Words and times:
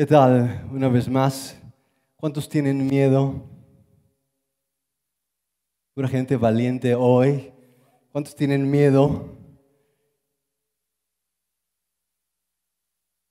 ¿Qué 0.00 0.06
tal? 0.06 0.66
Una 0.72 0.88
vez 0.88 1.10
más, 1.10 1.60
¿cuántos 2.16 2.48
tienen 2.48 2.86
miedo? 2.86 3.34
Una 5.94 6.08
gente 6.08 6.38
valiente 6.38 6.94
hoy. 6.94 7.52
¿Cuántos 8.10 8.34
tienen 8.34 8.70
miedo? 8.70 9.36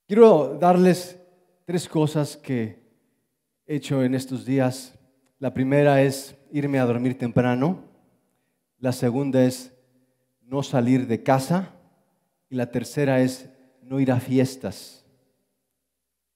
Quiero 0.05 0.59
darles 0.59 1.19
tres 1.65 1.89
cosas 1.89 2.37
que 2.37 2.79
he 3.65 3.77
hecho 3.77 4.03
en 4.03 4.13
estos 4.13 4.45
días. 4.45 4.93
La 5.39 5.51
primera 5.51 6.03
es 6.03 6.35
irme 6.51 6.77
a 6.77 6.85
dormir 6.85 7.17
temprano. 7.17 7.83
La 8.77 8.91
segunda 8.91 9.43
es 9.43 9.73
no 10.43 10.61
salir 10.61 11.07
de 11.07 11.23
casa. 11.23 11.73
Y 12.47 12.53
la 12.53 12.69
tercera 12.69 13.21
es 13.21 13.49
no 13.81 13.99
ir 13.99 14.11
a 14.11 14.19
fiestas. 14.19 14.98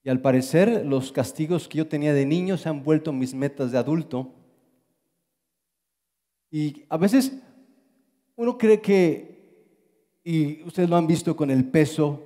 Y 0.04 0.10
al 0.10 0.20
parecer 0.20 0.84
los 0.84 1.10
castigos 1.10 1.66
que 1.66 1.78
yo 1.78 1.88
tenía 1.88 2.12
de 2.12 2.26
niño 2.26 2.58
se 2.58 2.68
han 2.68 2.84
vuelto 2.84 3.10
mis 3.12 3.34
metas 3.34 3.72
de 3.72 3.78
adulto. 3.78 4.30
Y 6.50 6.84
a 6.90 6.98
veces 6.98 7.32
uno 8.36 8.58
cree 8.58 8.82
que, 8.82 10.20
y 10.22 10.62
ustedes 10.64 10.90
lo 10.90 10.96
han 10.96 11.06
visto 11.06 11.34
con 11.34 11.50
el 11.50 11.64
peso, 11.64 12.20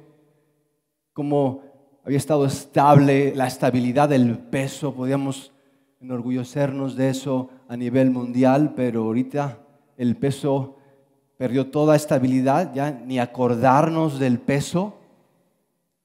como 1.13 1.63
había 2.05 2.19
estado 2.19 2.47
estable, 2.47 3.33
la 3.35 3.47
estabilidad 3.47 4.09
del 4.09 4.37
peso, 4.39 4.93
podíamos 4.93 5.53
enorgullecernos 6.01 6.97
de 6.97 7.11
eso 7.11 7.51
a 7.69 7.77
nivel 7.77 8.11
mundial, 8.11 8.73
pero 8.75 9.05
ahorita 9.05 9.59
el 9.97 10.17
peso 10.17 10.77
perdió 11.37 11.71
toda 11.71 11.95
estabilidad, 11.95 12.75
ya 12.75 12.91
ni 12.91 13.21
acordarnos 13.21 14.19
del 14.19 14.41
peso. 14.41 14.95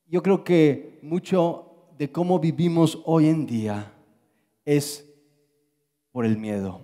Yo 0.07 0.21
creo 0.21 0.43
que 0.43 0.99
mucho 1.01 1.72
de 1.97 2.11
cómo 2.11 2.39
vivimos 2.39 2.99
hoy 3.05 3.27
en 3.27 3.45
día 3.45 3.93
es 4.65 5.05
por 6.11 6.25
el 6.25 6.37
miedo. 6.37 6.81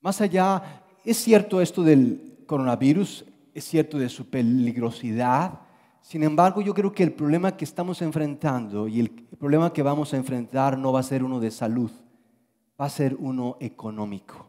Más 0.00 0.20
allá, 0.20 0.84
es 1.04 1.16
cierto 1.16 1.60
esto 1.60 1.82
del 1.82 2.44
coronavirus, 2.46 3.24
es 3.54 3.64
cierto 3.64 3.98
de 3.98 4.08
su 4.08 4.28
peligrosidad, 4.28 5.60
sin 6.04 6.22
embargo, 6.22 6.60
yo 6.60 6.74
creo 6.74 6.92
que 6.92 7.02
el 7.02 7.14
problema 7.14 7.56
que 7.56 7.64
estamos 7.64 8.02
enfrentando 8.02 8.86
y 8.86 9.00
el 9.00 9.10
problema 9.10 9.72
que 9.72 9.82
vamos 9.82 10.12
a 10.12 10.18
enfrentar 10.18 10.76
no 10.76 10.92
va 10.92 11.00
a 11.00 11.02
ser 11.02 11.24
uno 11.24 11.40
de 11.40 11.50
salud, 11.50 11.90
va 12.78 12.84
a 12.84 12.90
ser 12.90 13.16
uno 13.18 13.56
económico. 13.58 14.46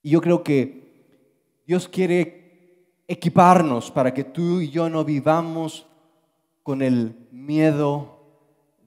Y 0.00 0.10
yo 0.10 0.20
creo 0.20 0.44
que 0.44 1.64
Dios 1.66 1.88
quiere 1.88 3.02
equiparnos 3.08 3.90
para 3.90 4.14
que 4.14 4.22
tú 4.22 4.60
y 4.60 4.70
yo 4.70 4.88
no 4.88 5.04
vivamos 5.04 5.84
con 6.62 6.82
el 6.82 7.16
miedo 7.30 8.18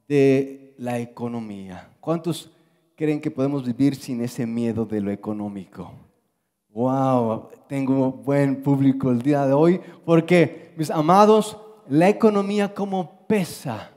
de 0.07 0.73
la 0.77 0.99
economía. 0.99 1.89
¿Cuántos 1.99 2.51
creen 2.95 3.19
que 3.19 3.31
podemos 3.31 3.65
vivir 3.65 3.95
sin 3.95 4.21
ese 4.21 4.45
miedo 4.45 4.85
de 4.85 5.01
lo 5.01 5.11
económico? 5.11 5.91
Wow, 6.69 7.49
tengo 7.67 8.11
buen 8.11 8.61
público 8.61 9.09
el 9.09 9.21
día 9.21 9.45
de 9.45 9.53
hoy 9.53 9.79
porque, 10.05 10.73
mis 10.77 10.89
amados, 10.89 11.57
la 11.87 12.09
economía 12.09 12.73
como 12.73 13.25
pesa 13.27 13.91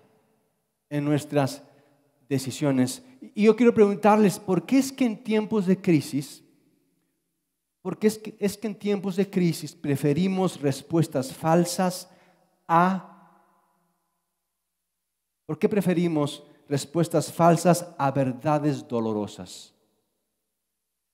en 0.88 1.04
nuestras 1.04 1.62
decisiones. 2.28 3.02
Y 3.34 3.44
yo 3.44 3.56
quiero 3.56 3.74
preguntarles, 3.74 4.38
¿por 4.38 4.64
qué 4.64 4.78
es 4.78 4.92
que 4.92 5.04
en 5.04 5.22
tiempos 5.22 5.66
de 5.66 5.80
crisis, 5.80 6.44
por 7.82 7.98
qué 7.98 8.06
es 8.06 8.18
que, 8.18 8.36
es 8.38 8.56
que 8.56 8.66
en 8.68 8.74
tiempos 8.74 9.16
de 9.16 9.28
crisis 9.28 9.74
preferimos 9.74 10.60
respuestas 10.60 11.32
falsas 11.32 12.10
a... 12.66 13.14
¿Por 15.48 15.58
qué 15.58 15.66
preferimos 15.66 16.44
respuestas 16.68 17.32
falsas 17.32 17.88
a 17.96 18.10
verdades 18.10 18.86
dolorosas? 18.86 19.72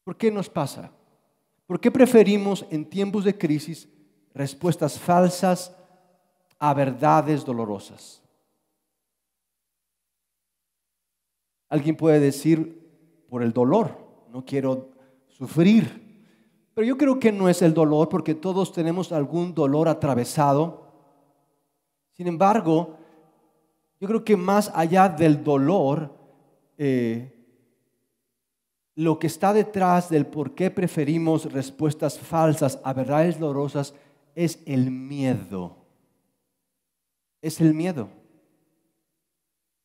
¿Por 0.02 0.16
qué 0.16 0.28
nos 0.32 0.50
pasa? 0.50 0.90
¿Por 1.68 1.78
qué 1.78 1.88
preferimos 1.88 2.66
en 2.68 2.84
tiempos 2.84 3.22
de 3.22 3.38
crisis 3.38 3.88
respuestas 4.34 4.98
falsas 4.98 5.72
a 6.58 6.74
verdades 6.74 7.44
dolorosas? 7.44 8.20
Alguien 11.68 11.96
puede 11.96 12.18
decir 12.18 13.24
por 13.30 13.40
el 13.44 13.52
dolor, 13.52 13.96
no 14.32 14.44
quiero 14.44 14.88
sufrir. 15.28 16.26
Pero 16.74 16.84
yo 16.84 16.98
creo 16.98 17.20
que 17.20 17.30
no 17.30 17.48
es 17.48 17.62
el 17.62 17.72
dolor 17.72 18.08
porque 18.08 18.34
todos 18.34 18.72
tenemos 18.72 19.12
algún 19.12 19.54
dolor 19.54 19.88
atravesado. 19.88 20.88
Sin 22.14 22.26
embargo, 22.26 22.98
yo 24.04 24.08
creo 24.08 24.24
que 24.24 24.36
más 24.36 24.70
allá 24.74 25.08
del 25.08 25.42
dolor, 25.42 26.14
eh, 26.76 27.32
lo 28.96 29.18
que 29.18 29.26
está 29.26 29.54
detrás 29.54 30.10
del 30.10 30.26
por 30.26 30.54
qué 30.54 30.70
preferimos 30.70 31.50
respuestas 31.50 32.18
falsas 32.18 32.78
a 32.84 32.92
verdades 32.92 33.40
dolorosas 33.40 33.94
es 34.34 34.62
el 34.66 34.90
miedo. 34.90 35.78
Es 37.40 37.62
el 37.62 37.72
miedo. 37.72 38.10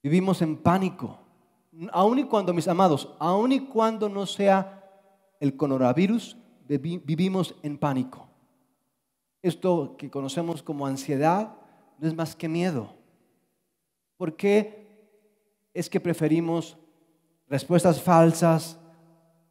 Vivimos 0.03 0.41
en 0.41 0.57
pánico. 0.57 1.17
Aun 1.93 2.19
y 2.19 2.25
cuando, 2.25 2.53
mis 2.53 2.67
amados, 2.67 3.15
aun 3.19 3.53
y 3.53 3.61
cuando 3.61 4.09
no 4.09 4.25
sea 4.25 4.83
el 5.39 5.55
coronavirus, 5.55 6.35
vivimos 6.67 7.55
en 7.63 7.77
pánico. 7.77 8.27
Esto 9.41 9.95
que 9.97 10.11
conocemos 10.11 10.61
como 10.61 10.85
ansiedad 10.85 11.55
no 11.99 12.05
es 12.05 12.13
más 12.13 12.35
que 12.35 12.49
miedo. 12.49 12.98
¿Por 14.19 14.35
qué 14.35 14.85
es 15.73 15.89
que 15.89 16.01
preferimos 16.01 16.77
respuestas 17.47 18.01
falsas 18.01 18.77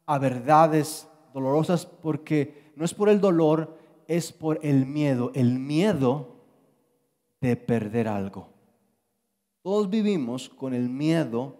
a 0.05 0.19
verdades 0.19 1.07
dolorosas 1.33 1.87
porque 1.87 2.71
no 2.75 2.85
es 2.85 2.93
por 2.93 3.09
el 3.09 3.19
dolor, 3.19 3.79
es 4.07 4.31
por 4.31 4.59
el 4.61 4.85
miedo, 4.85 5.31
el 5.33 5.57
miedo 5.57 6.35
de 7.41 7.55
perder 7.55 8.07
algo. 8.07 8.49
Todos 9.63 9.89
vivimos 9.89 10.49
con 10.49 10.75
el 10.75 10.87
miedo 10.87 11.57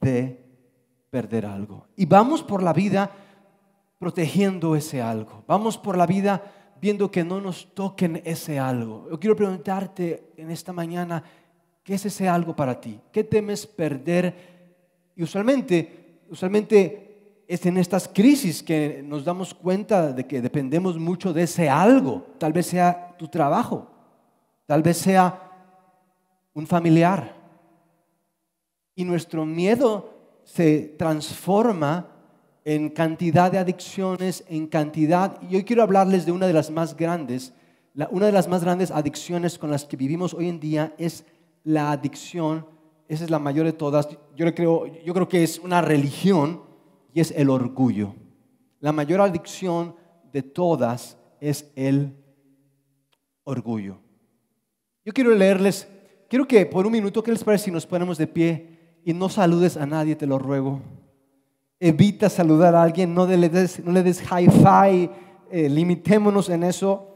de 0.00 0.42
perder 1.10 1.44
algo. 1.44 1.86
Y 1.96 2.06
vamos 2.06 2.42
por 2.42 2.62
la 2.62 2.72
vida 2.72 3.10
protegiendo 3.98 4.74
ese 4.74 5.02
algo. 5.02 5.44
Vamos 5.46 5.76
por 5.76 5.98
la 5.98 6.06
vida 6.06 6.74
viendo 6.80 7.10
que 7.10 7.24
no 7.24 7.42
nos 7.42 7.74
toquen 7.74 8.22
ese 8.24 8.58
algo. 8.58 9.06
Yo 9.10 9.20
quiero 9.20 9.36
preguntarte 9.36 10.32
en 10.38 10.50
esta 10.50 10.72
mañana, 10.72 11.22
¿qué 11.88 11.94
es 11.94 12.04
ese 12.04 12.28
algo 12.28 12.54
para 12.54 12.78
ti? 12.78 13.00
¿Qué 13.10 13.24
temes 13.24 13.66
perder? 13.66 14.34
Y 15.16 15.22
usualmente, 15.22 16.20
usualmente 16.28 17.44
es 17.48 17.64
en 17.64 17.78
estas 17.78 18.06
crisis 18.06 18.62
que 18.62 19.02
nos 19.02 19.24
damos 19.24 19.54
cuenta 19.54 20.12
de 20.12 20.26
que 20.26 20.42
dependemos 20.42 20.98
mucho 20.98 21.32
de 21.32 21.44
ese 21.44 21.66
algo. 21.70 22.26
Tal 22.36 22.52
vez 22.52 22.66
sea 22.66 23.16
tu 23.16 23.26
trabajo, 23.28 23.90
tal 24.66 24.82
vez 24.82 24.98
sea 24.98 25.50
un 26.52 26.66
familiar. 26.66 27.34
Y 28.94 29.02
nuestro 29.04 29.46
miedo 29.46 30.12
se 30.44 30.94
transforma 30.98 32.06
en 32.66 32.90
cantidad 32.90 33.50
de 33.50 33.60
adicciones, 33.60 34.44
en 34.46 34.66
cantidad. 34.66 35.40
Y 35.40 35.56
hoy 35.56 35.64
quiero 35.64 35.82
hablarles 35.82 36.26
de 36.26 36.32
una 36.32 36.46
de 36.46 36.52
las 36.52 36.70
más 36.70 36.94
grandes. 36.94 37.54
una 38.10 38.26
de 38.26 38.32
las 38.32 38.46
más 38.46 38.62
grandes 38.62 38.90
adicciones 38.90 39.58
con 39.58 39.70
las 39.70 39.86
que 39.86 39.96
vivimos 39.96 40.34
hoy 40.34 40.50
en 40.50 40.60
día 40.60 40.92
es 40.98 41.24
la 41.68 41.92
adicción. 41.92 42.66
Esa 43.08 43.24
es 43.24 43.30
la 43.30 43.38
mayor 43.38 43.66
de 43.66 43.74
todas. 43.74 44.08
Yo 44.34 44.54
creo, 44.54 44.86
yo 45.04 45.12
creo 45.12 45.28
que 45.28 45.42
es 45.42 45.58
una 45.58 45.82
religión 45.82 46.62
y 47.12 47.20
es 47.20 47.30
el 47.36 47.50
orgullo. 47.50 48.14
La 48.80 48.90
mayor 48.90 49.20
adicción 49.20 49.94
de 50.32 50.42
todas 50.42 51.18
es 51.40 51.70
el 51.76 52.16
orgullo. 53.44 53.98
Yo 55.04 55.12
quiero 55.12 55.34
leerles, 55.34 55.86
quiero 56.28 56.48
que 56.48 56.64
por 56.64 56.86
un 56.86 56.92
minuto, 56.92 57.22
¿qué 57.22 57.32
les 57.32 57.44
parece 57.44 57.66
si 57.66 57.70
nos 57.70 57.86
ponemos 57.86 58.16
de 58.16 58.26
pie 58.26 59.00
y 59.04 59.12
no 59.12 59.28
saludes 59.28 59.76
a 59.76 59.84
nadie, 59.84 60.16
te 60.16 60.26
lo 60.26 60.38
ruego? 60.38 60.80
Evita 61.78 62.30
saludar 62.30 62.74
a 62.74 62.82
alguien, 62.82 63.12
no 63.12 63.26
le 63.26 63.48
des, 63.50 63.84
no 63.84 63.92
le 63.92 64.02
des 64.02 64.22
hi-fi, 64.22 65.10
eh, 65.50 65.68
limitémonos 65.68 66.48
en 66.48 66.64
eso. 66.64 67.14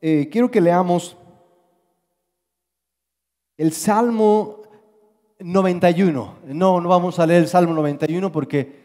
Eh, 0.00 0.28
quiero 0.30 0.52
que 0.52 0.60
leamos 0.60 1.16
el 3.58 3.72
Salmo 3.72 4.62
91. 5.40 6.36
No, 6.46 6.80
no 6.80 6.88
vamos 6.88 7.18
a 7.18 7.26
leer 7.26 7.42
el 7.42 7.48
Salmo 7.48 7.74
91 7.74 8.32
porque 8.32 8.78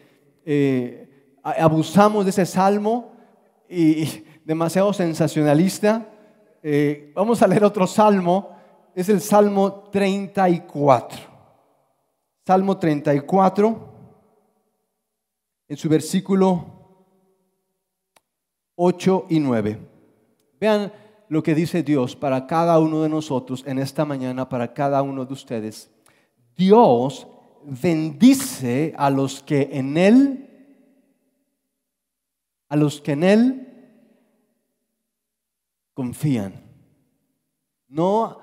eh, 0.44 1.08
abusamos 1.42 2.24
de 2.24 2.30
ese 2.30 2.44
salmo 2.44 3.12
y, 3.68 4.24
demasiado 4.44 4.92
sensacionalista. 4.92 6.06
Eh, 6.62 7.12
vamos 7.14 7.40
a 7.40 7.46
leer 7.46 7.64
otro 7.64 7.86
salmo, 7.86 8.50
es 8.94 9.08
el 9.08 9.20
Salmo 9.20 9.88
34. 9.90 11.34
Salmo 12.44 12.76
34, 12.76 13.94
en 15.68 15.76
su 15.76 15.88
versículo 15.88 16.66
8 18.74 19.26
y 19.30 19.40
9. 19.40 19.78
Vean 20.60 20.92
lo 21.28 21.42
que 21.42 21.54
dice 21.54 21.82
Dios 21.82 22.16
para 22.16 22.46
cada 22.46 22.78
uno 22.78 23.02
de 23.02 23.08
nosotros 23.08 23.64
en 23.66 23.78
esta 23.78 24.04
mañana, 24.04 24.48
para 24.48 24.72
cada 24.72 25.02
uno 25.02 25.24
de 25.24 25.32
ustedes. 25.32 25.90
Dios 26.56 27.26
bendice 27.64 28.94
a 28.96 29.10
los 29.10 29.42
que 29.42 29.70
en 29.72 29.96
Él, 29.96 30.50
a 32.68 32.76
los 32.76 33.00
que 33.00 33.12
en 33.12 33.24
Él 33.24 33.68
confían. 35.94 36.62
No 37.88 38.38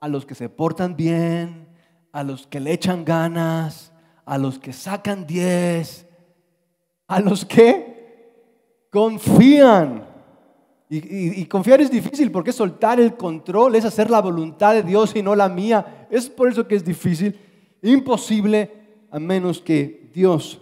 a 0.00 0.08
los 0.08 0.24
que 0.24 0.34
se 0.34 0.48
portan 0.48 0.96
bien, 0.96 1.68
a 2.12 2.22
los 2.22 2.46
que 2.46 2.60
le 2.60 2.72
echan 2.72 3.04
ganas, 3.04 3.92
a 4.24 4.38
los 4.38 4.58
que 4.58 4.72
sacan 4.72 5.26
diez, 5.26 6.06
a 7.06 7.20
los 7.20 7.44
que 7.44 8.86
confían. 8.90 10.07
Y, 10.90 11.44
confiar 11.46 11.82
es 11.82 11.90
difícil 11.90 12.30
porque 12.30 12.50
soltar 12.50 12.98
el 12.98 13.14
control, 13.14 13.74
es 13.74 13.84
hacer 13.84 14.10
la 14.10 14.22
voluntad 14.22 14.72
de 14.72 14.82
Dios 14.82 15.14
y 15.14 15.22
no 15.22 15.34
la 15.34 15.48
mía. 15.48 16.06
Es 16.10 16.30
por 16.30 16.48
eso 16.48 16.66
que 16.66 16.76
es 16.76 16.84
difícil, 16.84 17.38
imposible, 17.82 19.06
a 19.10 19.18
menos 19.18 19.60
que 19.60 20.10
Dios 20.14 20.60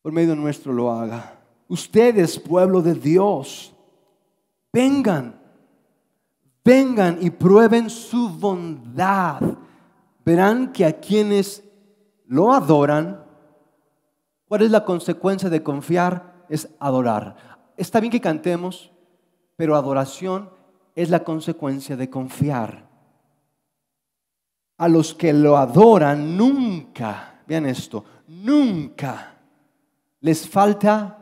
por 0.00 0.12
medio 0.12 0.36
nuestro 0.36 0.72
lo 0.72 0.92
haga. 0.92 1.40
Ustedes, 1.68 2.38
pueblo 2.38 2.80
de 2.80 2.94
Dios, 2.94 3.74
vengan, 4.72 5.38
vengan 6.64 7.18
y 7.20 7.30
prueben 7.30 7.90
su 7.90 8.30
bondad. 8.30 9.42
Verán 10.24 10.72
que 10.72 10.84
a 10.86 11.00
quienes 11.00 11.64
lo 12.24 12.52
adoran, 12.52 13.24
¿cuál 14.46 14.62
es 14.62 14.70
la 14.70 14.84
consecuencia 14.84 15.50
de 15.50 15.62
confiar? 15.62 16.46
Es 16.48 16.68
adorar 16.78 17.55
está 17.76 18.00
bien 18.00 18.10
que 18.10 18.20
cantemos, 18.20 18.90
pero 19.56 19.76
adoración 19.76 20.50
es 20.94 21.10
la 21.10 21.24
consecuencia 21.24 21.96
de 21.96 22.10
confiar. 22.10 22.86
A 24.78 24.88
los 24.88 25.14
que 25.14 25.32
lo 25.32 25.56
adoran 25.56 26.36
nunca, 26.36 27.40
vean 27.46 27.66
esto, 27.66 28.04
nunca 28.28 29.36
les 30.20 30.48
falta, 30.48 31.18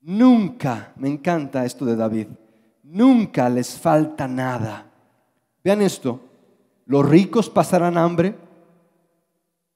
nunca, 0.00 0.92
me 0.96 1.08
encanta 1.08 1.64
esto 1.64 1.84
de 1.84 1.96
David, 1.96 2.28
nunca 2.84 3.48
les 3.48 3.78
falta 3.78 4.26
nada. 4.28 4.86
Vean 5.62 5.82
esto, 5.82 6.20
los 6.86 7.06
ricos 7.06 7.50
pasarán 7.50 7.98
hambre, 7.98 8.36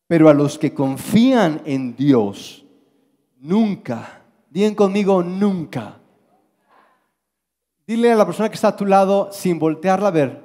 pero 0.06 0.28
a 0.28 0.34
los 0.34 0.58
que 0.58 0.72
confían 0.72 1.62
en 1.64 1.94
Dios, 1.96 2.64
nunca 3.38 4.23
Digan 4.54 4.76
conmigo 4.76 5.20
nunca. 5.20 5.96
Dile 7.84 8.12
a 8.12 8.14
la 8.14 8.24
persona 8.24 8.48
que 8.48 8.54
está 8.54 8.68
a 8.68 8.76
tu 8.76 8.86
lado 8.86 9.30
sin 9.32 9.58
voltearla 9.58 10.06
a 10.06 10.12
ver, 10.12 10.44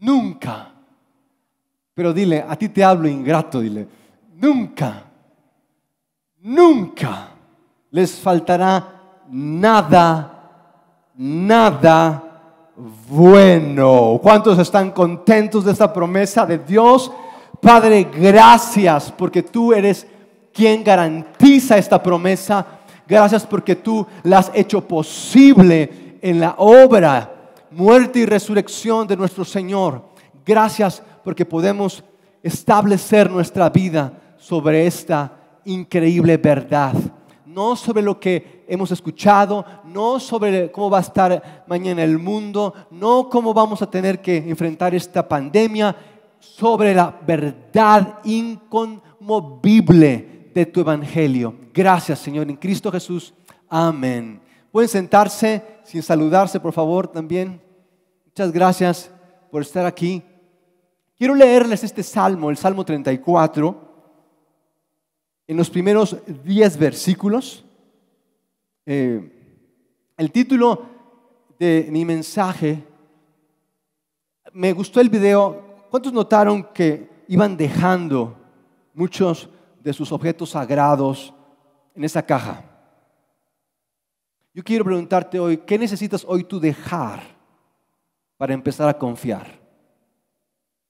nunca. 0.00 0.72
Pero 1.94 2.12
dile, 2.12 2.44
a 2.46 2.56
ti 2.56 2.68
te 2.68 2.82
hablo 2.82 3.06
ingrato, 3.06 3.60
dile, 3.60 3.86
nunca, 4.34 5.04
nunca 6.40 7.28
les 7.92 8.18
faltará 8.18 9.20
nada, 9.30 11.12
nada 11.14 12.72
bueno. 13.08 14.18
¿Cuántos 14.20 14.58
están 14.58 14.90
contentos 14.90 15.64
de 15.64 15.70
esta 15.70 15.92
promesa 15.92 16.44
de 16.44 16.58
Dios? 16.58 17.12
Padre, 17.60 18.02
gracias 18.12 19.12
porque 19.12 19.44
tú 19.44 19.72
eres 19.72 20.08
quien 20.52 20.82
garantiza 20.82 21.78
esta 21.78 22.02
promesa 22.02 22.81
Gracias 23.12 23.46
porque 23.46 23.76
tú 23.76 24.06
la 24.22 24.38
has 24.38 24.50
hecho 24.54 24.88
posible 24.88 26.16
en 26.22 26.40
la 26.40 26.54
obra, 26.56 27.52
muerte 27.70 28.20
y 28.20 28.24
resurrección 28.24 29.06
de 29.06 29.18
nuestro 29.18 29.44
Señor. 29.44 30.02
Gracias 30.46 31.02
porque 31.22 31.44
podemos 31.44 32.02
establecer 32.42 33.30
nuestra 33.30 33.68
vida 33.68 34.18
sobre 34.38 34.86
esta 34.86 35.30
increíble 35.66 36.38
verdad. 36.38 36.94
No 37.44 37.76
sobre 37.76 38.00
lo 38.00 38.18
que 38.18 38.64
hemos 38.66 38.90
escuchado, 38.90 39.62
no 39.84 40.18
sobre 40.18 40.72
cómo 40.72 40.88
va 40.88 40.96
a 40.96 41.02
estar 41.02 41.64
mañana 41.66 42.02
el 42.02 42.18
mundo, 42.18 42.72
no 42.92 43.28
cómo 43.28 43.52
vamos 43.52 43.82
a 43.82 43.90
tener 43.90 44.22
que 44.22 44.38
enfrentar 44.38 44.94
esta 44.94 45.28
pandemia, 45.28 45.94
sobre 46.40 46.94
la 46.94 47.14
verdad 47.26 48.20
inconmovible 48.24 50.31
de 50.54 50.66
tu 50.66 50.80
evangelio. 50.80 51.54
Gracias, 51.72 52.18
Señor, 52.18 52.48
en 52.48 52.56
Cristo 52.56 52.90
Jesús. 52.90 53.34
Amén. 53.68 54.40
Pueden 54.70 54.88
sentarse 54.88 55.62
sin 55.84 56.02
saludarse, 56.02 56.60
por 56.60 56.72
favor, 56.72 57.08
también. 57.08 57.60
Muchas 58.26 58.52
gracias 58.52 59.10
por 59.50 59.62
estar 59.62 59.84
aquí. 59.84 60.22
Quiero 61.16 61.34
leerles 61.34 61.84
este 61.84 62.02
salmo, 62.02 62.50
el 62.50 62.56
Salmo 62.56 62.84
34, 62.84 63.92
en 65.46 65.56
los 65.56 65.70
primeros 65.70 66.16
10 66.44 66.78
versículos. 66.78 67.64
Eh, 68.86 69.30
el 70.16 70.32
título 70.32 70.86
de 71.58 71.88
mi 71.90 72.04
mensaje, 72.04 72.82
me 74.52 74.72
gustó 74.72 75.00
el 75.00 75.08
video. 75.08 75.86
¿Cuántos 75.90 76.12
notaron 76.12 76.64
que 76.72 77.08
iban 77.28 77.56
dejando 77.56 78.36
muchos 78.94 79.48
de 79.82 79.92
sus 79.92 80.12
objetos 80.12 80.50
sagrados 80.50 81.34
en 81.94 82.04
esa 82.04 82.24
caja. 82.24 82.64
Yo 84.54 84.62
quiero 84.62 84.84
preguntarte 84.84 85.38
hoy, 85.40 85.58
¿qué 85.58 85.78
necesitas 85.78 86.24
hoy 86.28 86.44
tú 86.44 86.60
dejar 86.60 87.20
para 88.36 88.54
empezar 88.54 88.88
a 88.88 88.98
confiar? 88.98 89.46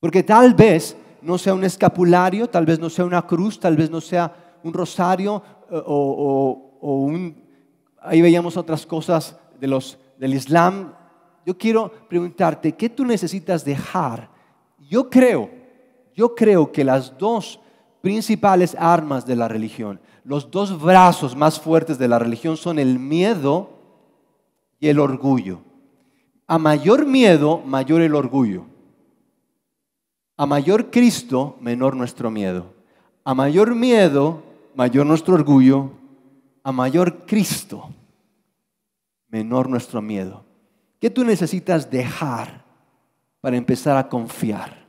Porque 0.01 0.23
tal 0.23 0.53
vez 0.53 0.97
no 1.23 1.39
sea 1.39 1.55
un 1.55 1.65
escapulario, 1.65 2.51
tal 2.51 2.67
vez 2.67 2.81
no 2.81 2.91
sea 2.91 3.05
una 3.05 3.25
cruz, 3.27 3.61
tal 3.61 3.77
vez 3.77 3.89
no 3.89 4.01
sea 4.01 4.59
un 4.65 4.73
rosario 4.73 5.43
eh, 5.71 5.81
o, 5.87 6.71
un... 6.81 7.41
Ahí 8.01 8.21
veíamos 8.21 8.57
otras 8.57 8.85
cosas 8.85 9.39
de 9.61 9.69
los, 9.69 9.97
del 10.19 10.35
Islam. 10.35 10.93
Yo 11.47 11.57
quiero 11.57 11.91
preguntarte, 12.09 12.73
¿qué 12.73 12.89
tú 12.89 13.05
necesitas 13.05 13.65
dejar? 13.65 14.29
Yo 14.79 15.09
creo, 15.09 15.49
yo 16.15 16.35
creo 16.35 16.73
que 16.73 16.83
las 16.83 17.17
dos 17.17 17.61
principales 18.03 18.77
armas 18.79 19.25
de 19.25 19.37
la 19.37 19.49
religión. 19.49 20.01
Los 20.25 20.51
dos 20.51 20.81
brazos 20.83 21.35
más 21.35 21.59
fuertes 21.59 21.99
de 21.99 22.09
la 22.09 22.19
religión 22.19 22.57
son 22.57 22.79
el 22.79 22.99
miedo 22.99 23.71
y 24.79 24.89
el 24.89 24.99
orgullo. 24.99 25.61
A 26.47 26.59
mayor 26.59 27.07
miedo, 27.07 27.63
mayor 27.65 28.03
el 28.03 28.15
orgullo. 28.15 28.65
A 30.37 30.45
mayor 30.45 30.91
Cristo, 30.91 31.57
menor 31.61 31.97
nuestro 31.97 32.31
miedo. 32.31 32.75
A 33.25 33.35
mayor 33.35 33.75
miedo, 33.75 34.43
mayor 34.75 35.07
nuestro 35.07 35.35
orgullo. 35.35 35.93
A 36.65 36.73
mayor 36.73 37.25
Cristo, 37.27 37.91
menor 39.29 39.69
nuestro 39.69 40.03
miedo. 40.03 40.45
¿Qué 41.01 41.11
tú 41.11 41.25
necesitas 41.25 41.91
dejar 41.91 42.65
para 43.41 43.57
empezar 43.57 43.97
a 43.97 44.09
confiar? 44.09 44.87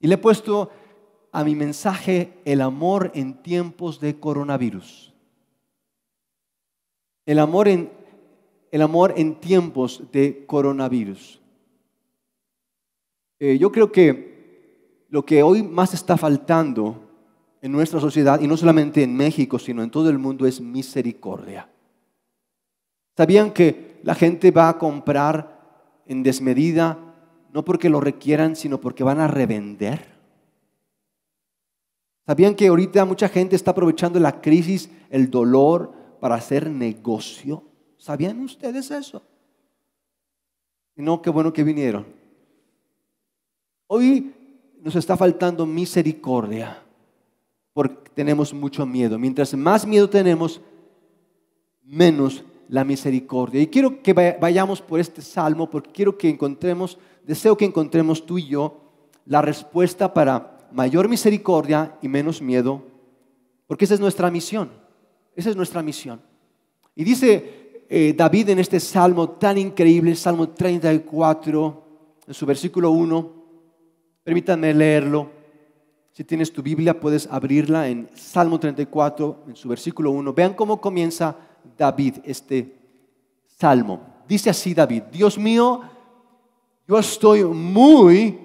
Y 0.00 0.06
le 0.06 0.14
he 0.14 0.18
puesto 0.18 0.70
a 1.36 1.44
mi 1.44 1.54
mensaje 1.54 2.32
el 2.46 2.62
amor 2.62 3.10
en 3.14 3.34
tiempos 3.42 4.00
de 4.00 4.18
coronavirus. 4.18 5.12
El 7.26 7.38
amor 7.40 7.68
en, 7.68 7.90
el 8.70 8.80
amor 8.80 9.12
en 9.18 9.34
tiempos 9.34 10.02
de 10.12 10.46
coronavirus. 10.46 11.38
Eh, 13.38 13.58
yo 13.58 13.70
creo 13.70 13.92
que 13.92 15.04
lo 15.10 15.26
que 15.26 15.42
hoy 15.42 15.62
más 15.62 15.92
está 15.92 16.16
faltando 16.16 17.02
en 17.60 17.70
nuestra 17.70 18.00
sociedad, 18.00 18.40
y 18.40 18.46
no 18.46 18.56
solamente 18.56 19.02
en 19.02 19.14
México, 19.14 19.58
sino 19.58 19.82
en 19.82 19.90
todo 19.90 20.08
el 20.08 20.16
mundo, 20.16 20.46
es 20.46 20.58
misericordia. 20.58 21.68
¿Sabían 23.14 23.50
que 23.50 24.00
la 24.04 24.14
gente 24.14 24.50
va 24.52 24.70
a 24.70 24.78
comprar 24.78 26.00
en 26.06 26.22
desmedida, 26.22 26.98
no 27.52 27.62
porque 27.62 27.90
lo 27.90 28.00
requieran, 28.00 28.56
sino 28.56 28.80
porque 28.80 29.04
van 29.04 29.20
a 29.20 29.28
revender? 29.28 30.15
¿Sabían 32.26 32.56
que 32.56 32.66
ahorita 32.66 33.04
mucha 33.04 33.28
gente 33.28 33.54
está 33.54 33.70
aprovechando 33.70 34.18
la 34.18 34.40
crisis, 34.40 34.90
el 35.10 35.30
dolor, 35.30 35.92
para 36.20 36.34
hacer 36.34 36.68
negocio? 36.68 37.62
¿Sabían 37.96 38.40
ustedes 38.40 38.90
eso? 38.90 39.22
no, 40.96 41.22
qué 41.22 41.30
bueno 41.30 41.52
que 41.52 41.62
vinieron. 41.62 42.06
Hoy 43.86 44.32
nos 44.80 44.96
está 44.96 45.16
faltando 45.16 45.66
misericordia 45.66 46.82
porque 47.72 48.10
tenemos 48.14 48.52
mucho 48.52 48.84
miedo. 48.86 49.18
Mientras 49.18 49.54
más 49.54 49.86
miedo 49.86 50.08
tenemos, 50.08 50.60
menos 51.82 52.44
la 52.68 52.82
misericordia. 52.82 53.60
Y 53.60 53.68
quiero 53.68 54.02
que 54.02 54.12
vayamos 54.40 54.80
por 54.80 54.98
este 54.98 55.22
salmo 55.22 55.70
porque 55.70 55.92
quiero 55.92 56.18
que 56.18 56.28
encontremos, 56.28 56.98
deseo 57.24 57.56
que 57.56 57.66
encontremos 57.66 58.26
tú 58.26 58.38
y 58.38 58.48
yo 58.48 58.80
la 59.26 59.42
respuesta 59.42 60.12
para 60.12 60.55
mayor 60.72 61.08
misericordia 61.08 61.96
y 62.02 62.08
menos 62.08 62.40
miedo, 62.42 62.82
porque 63.66 63.84
esa 63.84 63.94
es 63.94 64.00
nuestra 64.00 64.30
misión. 64.30 64.70
Esa 65.34 65.50
es 65.50 65.56
nuestra 65.56 65.82
misión. 65.82 66.20
Y 66.94 67.04
dice 67.04 67.84
eh, 67.88 68.14
David 68.16 68.48
en 68.48 68.58
este 68.58 68.80
salmo 68.80 69.30
tan 69.30 69.58
increíble, 69.58 70.16
Salmo 70.16 70.48
34, 70.48 71.84
en 72.26 72.34
su 72.34 72.46
versículo 72.46 72.90
1, 72.90 73.32
permítanme 74.24 74.74
leerlo. 74.74 75.30
Si 76.12 76.24
tienes 76.24 76.50
tu 76.50 76.62
Biblia, 76.62 76.98
puedes 76.98 77.28
abrirla 77.30 77.88
en 77.88 78.08
Salmo 78.14 78.58
34, 78.58 79.44
en 79.48 79.56
su 79.56 79.68
versículo 79.68 80.10
1. 80.10 80.32
Vean 80.32 80.54
cómo 80.54 80.80
comienza 80.80 81.36
David 81.76 82.14
este 82.24 82.74
salmo. 83.46 84.00
Dice 84.26 84.50
así 84.50 84.74
David, 84.74 85.04
Dios 85.12 85.38
mío, 85.38 85.82
yo 86.88 86.98
estoy 86.98 87.44
muy, 87.44 88.38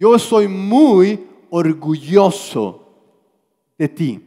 yo 0.00 0.18
soy 0.18 0.48
muy 0.48 1.28
orgulloso 1.50 2.88
de 3.76 3.88
ti. 3.88 4.24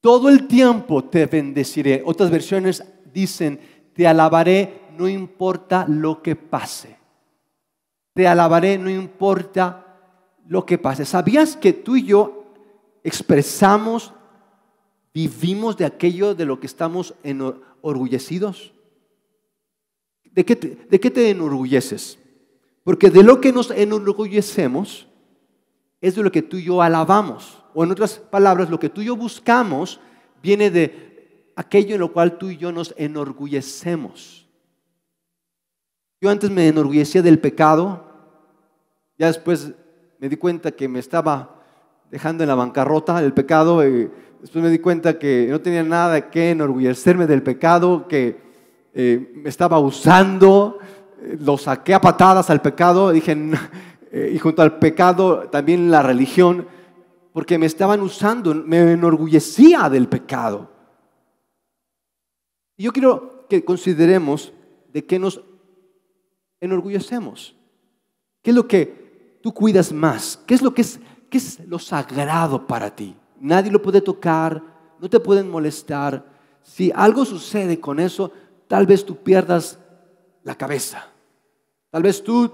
Todo 0.00 0.28
el 0.28 0.46
tiempo 0.46 1.02
te 1.02 1.26
bendeciré. 1.26 2.02
Otras 2.06 2.30
versiones 2.30 2.84
dicen, 3.12 3.58
te 3.94 4.06
alabaré 4.06 4.82
no 4.96 5.08
importa 5.08 5.86
lo 5.88 6.22
que 6.22 6.36
pase. 6.36 6.96
Te 8.12 8.28
alabaré 8.28 8.78
no 8.78 8.88
importa 8.88 9.98
lo 10.46 10.64
que 10.64 10.78
pase. 10.78 11.04
¿Sabías 11.04 11.56
que 11.56 11.72
tú 11.72 11.96
y 11.96 12.04
yo 12.04 12.44
expresamos, 13.02 14.12
vivimos 15.12 15.76
de 15.76 15.86
aquello 15.86 16.36
de 16.36 16.44
lo 16.44 16.60
que 16.60 16.68
estamos 16.68 17.14
orgullecidos? 17.80 18.72
¿De 20.22 20.44
qué, 20.44 20.54
te, 20.54 20.68
¿De 20.88 21.00
qué 21.00 21.10
te 21.10 21.30
enorgulleces? 21.30 22.18
Porque 22.84 23.10
de 23.10 23.24
lo 23.24 23.40
que 23.40 23.52
nos 23.52 23.70
enorgullecemos 23.70 25.08
es 26.00 26.14
de 26.14 26.22
lo 26.22 26.30
que 26.30 26.42
tú 26.42 26.58
y 26.58 26.64
yo 26.64 26.82
alabamos. 26.82 27.64
O 27.72 27.82
en 27.82 27.90
otras 27.90 28.18
palabras, 28.18 28.70
lo 28.70 28.78
que 28.78 28.90
tú 28.90 29.00
y 29.00 29.06
yo 29.06 29.16
buscamos 29.16 30.00
viene 30.42 30.70
de 30.70 31.50
aquello 31.56 31.94
en 31.94 32.00
lo 32.00 32.12
cual 32.12 32.36
tú 32.36 32.50
y 32.50 32.58
yo 32.58 32.70
nos 32.70 32.94
enorgullecemos. 32.98 34.46
Yo 36.20 36.30
antes 36.30 36.50
me 36.50 36.68
enorgullecía 36.68 37.22
del 37.22 37.38
pecado, 37.38 38.04
ya 39.18 39.28
después 39.28 39.72
me 40.18 40.28
di 40.28 40.36
cuenta 40.36 40.72
que 40.72 40.88
me 40.88 40.98
estaba 40.98 41.62
dejando 42.10 42.44
en 42.44 42.48
la 42.48 42.54
bancarrota 42.54 43.22
el 43.22 43.32
pecado, 43.32 43.86
y 43.86 44.10
después 44.40 44.62
me 44.62 44.70
di 44.70 44.78
cuenta 44.78 45.18
que 45.18 45.48
no 45.50 45.60
tenía 45.60 45.82
nada 45.82 46.30
que 46.30 46.50
enorgullecerme 46.50 47.26
del 47.26 47.42
pecado, 47.42 48.08
que 48.08 48.40
eh, 48.94 49.32
me 49.34 49.48
estaba 49.48 49.78
usando, 49.78 50.78
lo 51.38 51.56
saqué 51.58 51.94
a 51.94 52.00
patadas 52.00 52.50
al 52.50 52.60
pecado, 52.60 53.10
dije, 53.10 53.36
eh, 54.10 54.32
y 54.34 54.38
junto 54.38 54.62
al 54.62 54.78
pecado 54.78 55.48
también 55.50 55.90
la 55.90 56.02
religión, 56.02 56.66
porque 57.32 57.58
me 57.58 57.66
estaban 57.66 58.00
usando, 58.00 58.54
me 58.54 58.92
enorgullecía 58.92 59.88
del 59.88 60.08
pecado. 60.08 60.70
Y 62.76 62.84
yo 62.84 62.92
quiero 62.92 63.46
que 63.48 63.64
consideremos 63.64 64.52
de 64.92 65.04
qué 65.04 65.18
nos 65.18 65.40
enorgullecemos. 66.60 67.56
¿Qué 68.42 68.50
es 68.50 68.56
lo 68.56 68.68
que 68.68 69.38
tú 69.42 69.52
cuidas 69.52 69.92
más? 69.92 70.40
¿Qué 70.46 70.54
es 70.54 70.62
lo 70.62 70.74
que 70.74 70.82
es, 70.82 71.00
qué 71.30 71.38
es 71.38 71.60
lo 71.66 71.78
sagrado 71.78 72.66
para 72.66 72.94
ti? 72.94 73.16
Nadie 73.40 73.70
lo 73.70 73.82
puede 73.82 74.00
tocar, 74.00 74.62
no 75.00 75.08
te 75.10 75.20
pueden 75.20 75.50
molestar. 75.50 76.24
Si 76.62 76.92
algo 76.94 77.24
sucede 77.24 77.80
con 77.80 78.00
eso, 78.00 78.30
tal 78.68 78.86
vez 78.86 79.04
tú 79.04 79.16
pierdas 79.16 79.78
la 80.42 80.54
cabeza. 80.54 81.13
Tal 81.94 82.02
vez 82.02 82.24
tú 82.24 82.50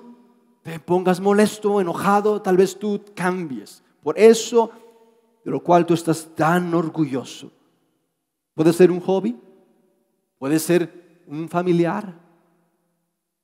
te 0.63 0.79
pongas 0.79 1.19
molesto, 1.19 1.81
enojado, 1.81 2.43
tal 2.43 2.59
vez 2.59 2.79
tú 2.79 3.01
cambies. 3.15 3.83
Por 4.03 4.19
eso 4.19 4.71
de 5.43 5.51
lo 5.51 5.63
cual 5.63 5.87
tú 5.87 5.95
estás 5.95 6.29
tan 6.35 6.75
orgulloso. 6.75 7.51
Puede 8.53 8.75
ser 8.75 8.91
un 8.91 9.01
hobby, 9.01 9.41
puede 10.39 10.59
ser 10.59 11.23
un 11.27 11.49
familiar. 11.49 12.21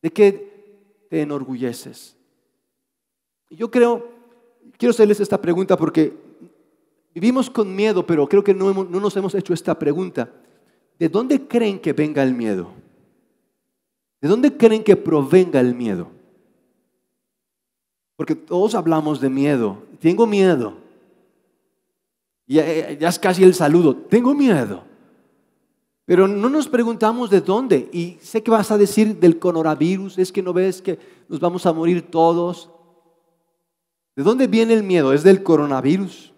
¿De 0.02 0.10
qué 0.10 1.06
te 1.08 1.22
enorgulleces? 1.22 2.14
Yo 3.48 3.70
creo, 3.70 4.06
quiero 4.76 4.90
hacerles 4.90 5.20
esta 5.20 5.40
pregunta 5.40 5.78
porque 5.78 6.12
vivimos 7.14 7.48
con 7.48 7.74
miedo, 7.74 8.04
pero 8.04 8.28
creo 8.28 8.44
que 8.44 8.52
no, 8.52 8.74
no 8.74 9.00
nos 9.00 9.16
hemos 9.16 9.34
hecho 9.34 9.54
esta 9.54 9.78
pregunta. 9.78 10.30
¿De 10.98 11.08
dónde 11.08 11.48
creen 11.48 11.78
que 11.78 11.94
venga 11.94 12.22
el 12.22 12.34
miedo? 12.34 12.84
¿De 14.20 14.28
dónde 14.28 14.56
creen 14.56 14.82
que 14.82 14.96
provenga 14.96 15.61
el 15.61 15.75
miedo? 15.75 16.08
Porque 18.16 18.35
todos 18.35 18.75
hablamos 18.75 19.20
de 19.20 19.28
miedo. 19.28 19.82
Tengo 20.00 20.26
miedo. 20.26 20.75
Ya, 22.46 22.92
ya 22.92 23.08
es 23.08 23.18
casi 23.18 23.44
el 23.44 23.54
saludo. 23.54 23.94
Tengo 23.94 24.35
miedo. 24.35 24.82
Pero 26.06 26.26
no 26.26 26.49
nos 26.49 26.68
preguntamos 26.68 27.28
de 27.30 27.40
dónde. 27.40 27.90
Y 27.92 28.16
sé 28.23 28.42
que 28.42 28.50
vas 28.50 28.70
a 28.70 28.78
decir 28.78 29.18
del 29.18 29.38
coronavirus. 29.38 30.18
Es 30.18 30.32
que 30.32 30.42
no 30.42 30.52
ves 30.52 30.80
que 30.80 30.99
nos 31.28 31.40
vamos 31.40 31.66
a 31.66 31.73
morir 31.73 32.11
todos. 32.11 32.70
¿De 34.14 34.23
dónde 34.23 34.46
viene 34.46 34.73
el 34.73 34.82
miedo? 34.82 35.12
¿Es 35.12 35.23
del 35.23 35.42
coronavirus? 35.42 36.32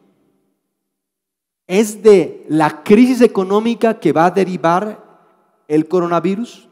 ¿Es 1.68 2.02
de 2.02 2.44
la 2.49 2.82
crisis 2.82 3.20
económica 3.20 4.00
que 4.00 4.12
va 4.12 4.26
a 4.26 4.30
derivar 4.30 5.64
el 5.68 5.87
coronavirus? 5.87 6.67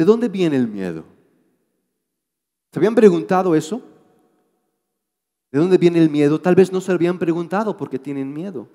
¿De 0.00 0.06
dónde 0.06 0.30
viene 0.30 0.56
el 0.56 0.66
miedo? 0.66 1.04
¿Se 2.72 2.78
habían 2.78 2.94
preguntado 2.94 3.54
eso? 3.54 3.82
¿De 5.52 5.58
dónde 5.58 5.76
viene 5.76 5.98
el 5.98 6.08
miedo? 6.08 6.40
Tal 6.40 6.54
vez 6.54 6.72
no 6.72 6.80
se 6.80 6.90
habían 6.90 7.18
preguntado 7.18 7.76
porque 7.76 7.98
tienen 7.98 8.32
miedo. 8.32 8.66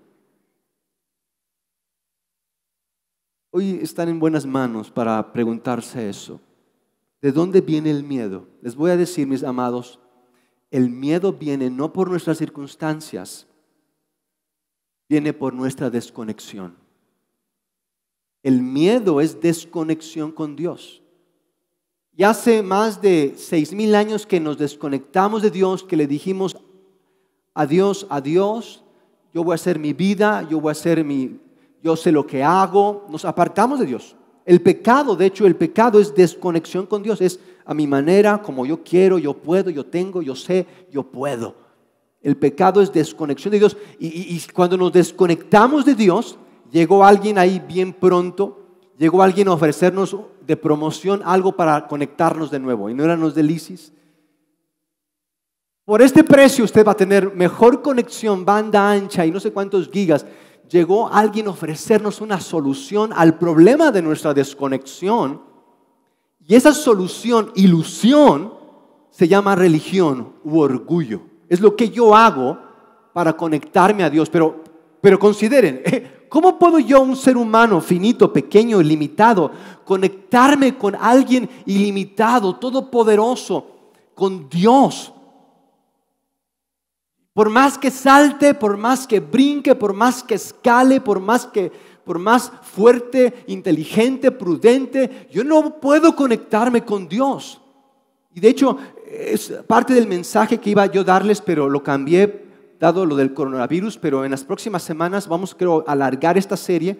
Hoy 3.50 3.80
están 3.82 4.08
en 4.10 4.20
buenas 4.20 4.46
manos 4.46 4.92
para 4.92 5.34
preguntarse 5.34 6.08
eso. 6.08 6.40
¿De 7.24 7.32
dónde 7.32 7.60
viene 7.60 7.90
el 7.90 8.04
miedo? 8.04 8.48
Les 8.62 8.76
voy 8.76 8.92
a 8.92 8.96
decir, 8.96 9.26
mis 9.26 9.44
amados, 9.44 10.00
el 10.70 10.92
miedo 10.92 11.34
viene 11.34 11.72
no 11.72 11.92
por 11.92 12.08
nuestras 12.08 12.38
circunstancias, 12.38 13.48
viene 15.10 15.34
por 15.34 15.56
nuestra 15.56 15.90
desconexión. 15.90 16.76
El 18.44 18.62
miedo 18.62 19.22
es 19.22 19.42
desconexión 19.42 20.32
con 20.32 20.56
Dios. 20.56 21.02
Y 22.18 22.24
hace 22.24 22.64
más 22.64 23.02
de 23.02 23.34
seis 23.38 23.74
mil 23.74 23.94
años 23.94 24.26
que 24.26 24.40
nos 24.40 24.58
desconectamos 24.58 25.42
de 25.42 25.52
Dios, 25.52 25.84
que 25.84 25.98
le 25.98 26.08
dijimos 26.08 26.56
adiós, 27.54 28.08
adiós, 28.10 28.84
yo 29.34 29.44
voy 29.44 29.52
a 29.52 29.56
hacer 29.56 29.80
mi 29.80 29.92
vida, 29.92 30.48
yo 30.50 30.62
voy 30.62 30.70
a 30.70 30.72
hacer 30.72 31.04
mi, 31.04 31.38
yo 31.84 31.98
sé 31.98 32.14
lo 32.14 32.26
que 32.26 32.42
hago, 32.42 33.06
nos 33.10 33.26
apartamos 33.26 33.80
de 33.80 33.86
Dios. 33.86 34.16
El 34.46 34.62
pecado, 34.62 35.16
de 35.16 35.26
hecho, 35.26 35.46
el 35.46 35.58
pecado 35.58 36.00
es 36.00 36.16
desconexión 36.16 36.86
con 36.86 37.04
Dios, 37.04 37.20
es 37.20 37.40
a 37.66 37.74
mi 37.74 37.86
manera, 37.86 38.42
como 38.42 38.66
yo 38.66 38.82
quiero, 38.82 39.18
yo 39.18 39.34
puedo, 39.34 39.70
yo 39.70 39.86
tengo, 39.86 40.22
yo 40.22 40.36
sé, 40.36 40.66
yo 40.92 41.04
puedo. 41.04 41.56
El 42.22 42.38
pecado 42.38 42.82
es 42.82 42.94
desconexión 42.94 43.52
de 43.52 43.60
Dios. 43.60 43.76
Y, 44.00 44.08
y 44.08 44.42
cuando 44.54 44.78
nos 44.78 44.94
desconectamos 44.94 45.84
de 45.84 45.96
Dios, 45.96 46.38
llegó 46.72 47.04
alguien 47.04 47.38
ahí 47.38 47.62
bien 47.68 47.92
pronto 47.92 48.65
llegó 48.98 49.22
alguien 49.22 49.48
a 49.48 49.54
ofrecernos 49.54 50.16
de 50.46 50.58
promoción 50.58 51.22
algo 51.24 51.54
para 51.54 51.88
conectarnos 51.88 52.52
de 52.52 52.60
nuevo. 52.60 52.90
Y 52.90 52.94
no 52.94 53.04
eran 53.04 53.20
los 53.20 53.36
delicis. 53.36 53.94
Por 55.86 56.02
este 56.02 56.24
precio 56.24 56.66
usted 56.66 56.86
va 56.86 56.94
a 56.94 56.98
tener 56.98 57.34
mejor 57.36 57.82
conexión, 57.82 58.44
banda 58.44 58.90
ancha 58.90 59.26
y 59.26 59.32
no 59.32 59.40
sé 59.40 59.52
cuántos 59.52 59.90
gigas. 59.90 60.26
Llegó 60.70 61.08
alguien 61.08 61.48
a 61.48 61.52
ofrecernos 61.52 62.22
una 62.22 62.40
solución 62.40 63.12
al 63.14 63.38
problema 63.38 63.92
de 63.92 64.02
nuestra 64.02 64.34
desconexión. 64.34 65.42
Y 66.48 66.56
esa 66.56 66.74
solución, 66.74 67.52
ilusión, 67.56 68.54
se 69.12 69.28
llama 69.28 69.56
religión 69.56 70.34
u 70.44 70.60
orgullo. 70.60 71.22
Es 71.48 71.62
lo 71.62 71.76
que 71.76 71.90
yo 71.90 72.16
hago 72.16 72.58
para 73.14 73.34
conectarme 73.34 74.04
a 74.04 74.10
Dios. 74.10 74.30
Pero, 74.30 74.64
pero 75.02 75.20
consideren, 75.20 75.84
¿Cómo 76.30 76.60
puedo 76.60 76.80
yo, 76.80 77.02
un 77.02 77.16
ser 77.16 77.38
humano 77.38 77.82
finito, 77.82 78.32
pequeño, 78.32 78.82
ilimitado, 78.82 79.52
conectarme 79.84 80.78
con 80.78 80.96
alguien 80.96 81.50
ilimitado, 81.66 82.56
todopoderoso, 82.56 83.66
con 84.14 84.50
Dios? 84.50 85.12
Por 87.34 87.50
más 87.50 87.78
que 87.78 87.92
salte, 87.92 88.54
por 88.54 88.78
más 88.78 89.06
que 89.06 89.20
brinque, 89.20 89.76
por 89.76 89.94
más 89.94 90.24
que 90.24 90.36
escale, 90.36 91.02
por 91.02 91.20
más 91.20 91.46
que 91.46 91.72
por 92.06 92.20
más 92.20 92.52
fuerte, 92.62 93.44
inteligente, 93.48 94.32
prudente, 94.32 95.28
yo 95.32 95.44
no 95.44 95.80
puedo 95.80 96.16
conectarme 96.16 96.86
con 96.86 97.10
Dios. 97.10 97.60
Y 98.34 98.40
de 98.40 98.50
hecho, 98.50 98.78
es 99.08 99.52
parte 99.66 99.94
del 99.94 100.08
mensaje 100.08 100.60
que 100.60 100.70
iba 100.70 100.86
yo 100.86 101.02
a 101.02 101.06
darles, 101.06 101.42
pero 101.42 101.68
lo 101.68 101.82
cambié 101.82 102.45
dado 102.80 103.06
lo 103.06 103.16
del 103.16 103.34
coronavirus, 103.34 103.98
pero 103.98 104.26
en 104.26 104.32
las 104.32 104.44
próximas 104.44 104.84
semanas 104.84 105.28
vamos, 105.28 105.56
creo, 105.56 105.84
a 105.88 105.94
alargar 105.94 106.38
esta 106.38 106.58
serie. 106.58 106.98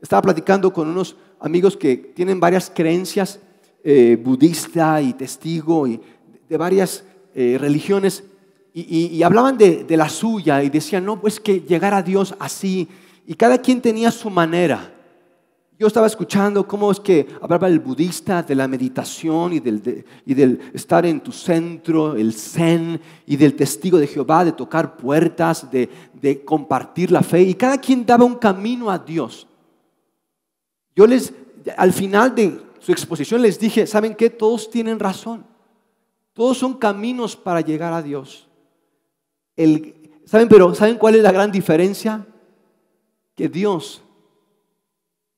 Estaba 0.00 0.22
platicando 0.22 0.72
con 0.72 0.88
unos 0.88 1.16
amigos 1.40 1.76
que 1.76 1.96
tienen 1.96 2.40
varias 2.40 2.70
creencias 2.74 3.40
eh, 3.82 4.18
budista 4.22 5.00
y 5.00 5.14
testigo 5.14 5.86
y 5.86 6.00
de 6.48 6.56
varias 6.56 7.04
eh, 7.34 7.56
religiones 7.58 8.24
y, 8.72 9.22
hablaban 9.22 9.58
de, 9.58 9.84
la 9.96 10.08
suya 10.08 10.62
y 10.62 10.70
decían, 10.70 11.04
no, 11.04 11.20
pues 11.20 11.40
que 11.40 11.60
llegar 11.60 11.92
a 11.92 12.02
Dios 12.02 12.36
así 12.38 12.88
Y 13.26 13.34
cada 13.34 13.58
quien 13.58 13.80
tenía 13.80 14.10
su 14.10 14.30
manera. 14.30 14.94
Yo 15.80 15.86
estaba 15.86 16.08
escuchando 16.08 16.68
cómo 16.68 16.90
es 16.92 17.00
que 17.00 17.26
hablaba 17.40 17.66
el 17.66 17.80
budista 17.80 18.42
de 18.42 18.54
la 18.54 18.68
meditación 18.68 19.54
y 19.54 19.60
del, 19.60 20.04
y 20.26 20.34
del, 20.34 20.60
estar 20.74 21.06
en 21.06 21.22
tu 21.22 21.32
centro, 21.32 22.16
el 22.16 22.34
zen, 22.34 23.00
y 23.24 23.34
del 23.38 23.56
testigo 23.56 23.96
de 23.96 24.06
Jehová, 24.06 24.44
de 24.44 24.52
tocar 24.52 24.98
puertas, 24.98 25.70
de, 25.70 25.88
de 26.12 26.44
compartir 26.44 27.10
la 27.10 27.22
fe. 27.22 27.40
Y 27.40 27.54
cada 27.54 27.78
quien 27.78 28.04
daba 28.04 28.26
un 28.26 28.34
camino 28.34 28.90
a 28.90 28.98
Dios. 28.98 29.46
Yo 30.94 31.06
les, 31.06 31.32
al 31.78 31.94
final 31.94 32.34
de 32.34 32.60
su 32.78 32.92
exposición 32.92 33.40
les 33.40 33.58
dije, 33.58 33.86
¿saben 33.86 34.14
qué? 34.14 34.28
Todos 34.28 34.68
tienen 34.68 34.98
razón. 34.98 35.46
Todos 36.34 36.58
son 36.58 36.74
caminos 36.74 37.36
para 37.36 37.62
llegar 37.62 37.94
a 37.94 38.02
Dios. 38.02 38.46
¿Saben? 40.26 40.46
Pero 40.50 40.74
¿saben 40.74 40.98
cuál 40.98 41.14
es 41.14 41.22
la 41.22 41.32
gran 41.32 41.50
diferencia? 41.50 42.26
Que 43.34 43.48
Dios 43.48 44.02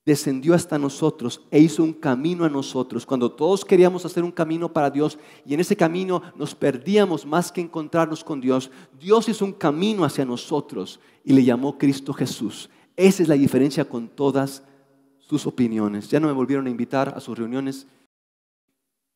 descendió 0.05 0.53
hasta 0.53 0.77
nosotros 0.77 1.41
e 1.49 1.59
hizo 1.59 1.83
un 1.83 1.93
camino 1.93 2.43
a 2.43 2.49
nosotros. 2.49 3.05
Cuando 3.05 3.31
todos 3.31 3.63
queríamos 3.63 4.05
hacer 4.05 4.23
un 4.23 4.31
camino 4.31 4.71
para 4.71 4.89
Dios 4.89 5.17
y 5.45 5.53
en 5.53 5.59
ese 5.59 5.75
camino 5.75 6.21
nos 6.35 6.53
perdíamos 6.53 7.25
más 7.25 7.51
que 7.51 7.61
encontrarnos 7.61 8.23
con 8.23 8.41
Dios, 8.41 8.69
Dios 8.99 9.29
hizo 9.29 9.45
un 9.45 9.53
camino 9.53 10.03
hacia 10.03 10.25
nosotros 10.25 10.99
y 11.23 11.33
le 11.33 11.43
llamó 11.43 11.77
Cristo 11.77 12.13
Jesús. 12.13 12.69
Esa 12.95 13.23
es 13.23 13.29
la 13.29 13.35
diferencia 13.35 13.85
con 13.85 14.09
todas 14.09 14.63
sus 15.19 15.47
opiniones. 15.47 16.09
Ya 16.09 16.19
no 16.19 16.27
me 16.27 16.33
volvieron 16.33 16.67
a 16.67 16.69
invitar 16.69 17.13
a 17.15 17.19
sus 17.19 17.37
reuniones. 17.37 17.87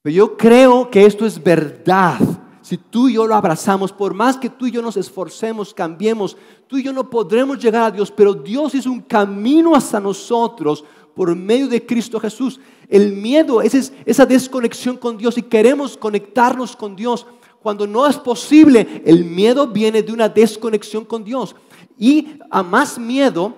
Pero 0.02 0.16
yo 0.16 0.38
creo 0.38 0.90
que 0.90 1.06
esto 1.06 1.26
es 1.26 1.42
verdad. 1.44 2.20
Si 2.68 2.78
tú 2.78 3.08
y 3.08 3.14
yo 3.14 3.26
lo 3.26 3.34
abrazamos, 3.34 3.94
por 3.94 4.14
más 4.14 4.36
que 4.36 4.50
tú 4.50 4.68
y 4.68 4.72
yo 4.72 4.82
nos 4.82 4.98
esforcemos, 4.98 5.74
cambiemos, 5.74 6.36
tú 6.68 6.78
y 6.78 6.84
yo 6.84 6.92
no 6.92 7.10
podremos 7.10 7.58
llegar 7.60 7.84
a 7.84 7.92
Dios, 7.92 8.12
pero 8.12 8.34
Dios 8.34 8.76
es 8.76 8.86
un 8.86 9.00
camino 9.00 9.74
hasta 9.74 10.02
nosotros 10.02 10.84
por 11.16 11.34
medio 11.34 11.70
de 11.70 11.86
Cristo 11.86 12.20
Jesús. 12.20 12.60
El 12.90 13.14
miedo 13.14 13.62
es 13.62 13.94
esa 14.06 14.26
desconexión 14.26 14.98
con 14.98 15.18
Dios 15.18 15.38
y 15.38 15.44
queremos 15.44 15.96
conectarnos 15.96 16.76
con 16.76 16.94
Dios. 16.94 17.26
Cuando 17.62 17.88
no 17.88 18.06
es 18.06 18.18
posible, 18.18 19.02
el 19.06 19.24
miedo 19.24 19.68
viene 19.68 20.04
de 20.04 20.12
una 20.12 20.28
desconexión 20.28 21.06
con 21.06 21.24
Dios. 21.24 21.56
Y 21.98 22.38
a 22.52 22.64
más 22.64 23.00
miedo, 23.00 23.56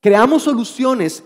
creamos 0.00 0.44
soluciones 0.44 1.22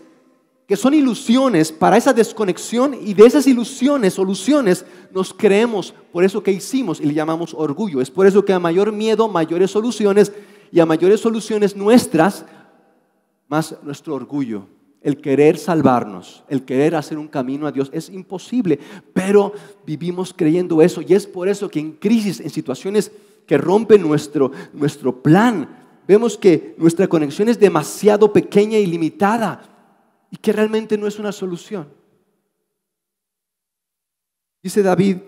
que 0.71 0.77
son 0.77 0.95
ilusiones 0.95 1.73
para 1.73 1.97
esa 1.97 2.12
desconexión 2.12 2.95
y 2.95 3.12
de 3.12 3.27
esas 3.27 3.49
ilusiones, 3.49 4.15
soluciones, 4.15 4.87
nos 5.12 5.35
creemos 5.35 5.93
por 6.12 6.23
eso 6.23 6.45
que 6.45 6.53
hicimos 6.53 7.00
y 7.00 7.07
le 7.07 7.12
llamamos 7.12 7.55
orgullo. 7.55 8.00
Es 8.00 8.09
por 8.09 8.25
eso 8.25 8.45
que 8.45 8.53
a 8.53 8.61
mayor 8.61 8.93
miedo, 8.93 9.27
mayores 9.27 9.73
soluciones 9.73 10.31
y 10.71 10.79
a 10.79 10.87
mayores 10.87 11.19
soluciones 11.19 11.75
nuestras, 11.75 12.47
más 13.49 13.79
nuestro 13.83 14.15
orgullo. 14.15 14.69
El 15.03 15.21
querer 15.21 15.59
salvarnos, 15.59 16.45
el 16.49 16.65
querer 16.65 16.95
hacer 16.95 17.19
un 17.19 17.27
camino 17.27 17.67
a 17.67 17.73
Dios 17.73 17.91
es 17.93 18.09
imposible, 18.09 18.79
pero 19.12 19.53
vivimos 19.85 20.33
creyendo 20.33 20.83
eso 20.83 21.03
y 21.03 21.15
es 21.15 21.27
por 21.27 21.49
eso 21.49 21.69
que 21.69 21.81
en 21.81 21.95
crisis, 21.95 22.39
en 22.39 22.50
situaciones 22.50 23.11
que 23.45 23.59
rompen 23.59 24.03
nuestro, 24.03 24.53
nuestro 24.73 25.21
plan, 25.21 25.69
vemos 26.07 26.39
que 26.39 26.77
nuestra 26.79 27.09
conexión 27.09 27.49
es 27.49 27.59
demasiado 27.59 28.33
pequeña 28.33 28.79
y 28.79 28.87
limitada 28.87 29.67
y 30.31 30.37
que 30.37 30.53
realmente 30.53 30.97
no 30.97 31.07
es 31.07 31.19
una 31.19 31.33
solución. 31.33 31.89
Dice 34.63 34.83
David, 34.83 35.19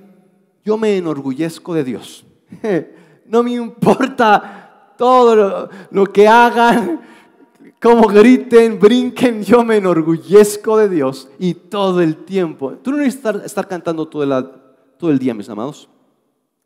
yo 0.65 0.77
me 0.77 0.97
enorgullezco 0.97 1.75
de 1.75 1.85
Dios. 1.85 2.25
No 3.25 3.43
me 3.43 3.53
importa 3.53 4.95
todo 4.99 5.71
lo, 5.91 6.13
que 6.13 6.29
hagan, 6.29 7.01
como 7.81 8.07
griten, 8.07 8.79
brinquen, 8.79 9.43
yo 9.43 9.65
me 9.65 9.77
enorgullezco 9.77 10.77
de 10.77 10.89
Dios 10.91 11.31
y 11.39 11.55
todo 11.55 12.03
el 12.03 12.25
tiempo. 12.25 12.73
Tú 12.83 12.91
no 12.91 12.99
necesitas 12.99 13.43
estar, 13.45 13.67
cantando 13.67 14.07
todo 14.07 14.45
todo 14.99 15.11
el 15.11 15.19
día, 15.19 15.33
mis 15.33 15.49
amados. 15.49 15.89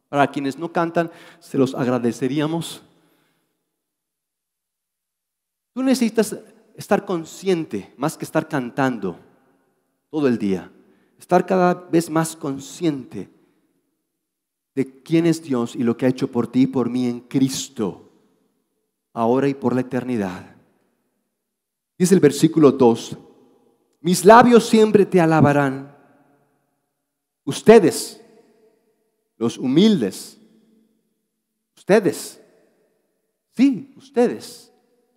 Para 0.08 0.26
quienes 0.26 0.58
no 0.58 0.72
cantan, 0.72 1.10
se 1.38 1.56
los 1.56 1.72
agradeceríamos. 1.72 2.82
Tú 5.72 5.82
necesitas 5.84 6.36
estar 6.76 7.04
consciente 7.04 7.92
más 7.96 8.16
que 8.16 8.24
estar 8.24 8.48
cantando 8.48 9.18
todo 10.10 10.28
el 10.28 10.38
día. 10.38 10.70
Estar 11.18 11.46
cada 11.46 11.74
vez 11.74 12.10
más 12.10 12.36
consciente 12.36 13.30
de 14.74 15.02
quién 15.02 15.26
es 15.26 15.42
Dios 15.42 15.74
y 15.74 15.82
lo 15.82 15.96
que 15.96 16.04
ha 16.04 16.10
hecho 16.10 16.30
por 16.30 16.46
ti 16.46 16.62
y 16.62 16.66
por 16.66 16.90
mí 16.90 17.06
en 17.06 17.20
Cristo, 17.20 18.12
ahora 19.14 19.48
y 19.48 19.54
por 19.54 19.74
la 19.74 19.80
eternidad. 19.80 20.54
Dice 21.98 22.14
el 22.14 22.20
versículo 22.20 22.72
2, 22.72 23.16
mis 24.02 24.24
labios 24.26 24.68
siempre 24.68 25.06
te 25.06 25.18
alabarán. 25.18 25.96
Ustedes, 27.44 28.22
los 29.38 29.56
humildes, 29.56 30.38
ustedes, 31.74 32.40
sí, 33.52 33.94
ustedes, 33.96 34.65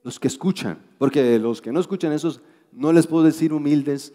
los 0.03 0.19
que 0.19 0.27
escuchan, 0.27 0.79
porque 0.97 1.37
los 1.39 1.61
que 1.61 1.71
no 1.71 1.79
escuchan 1.79 2.11
esos, 2.13 2.41
no 2.71 2.93
les 2.93 3.07
puedo 3.07 3.23
decir 3.23 3.53
humildes 3.53 4.13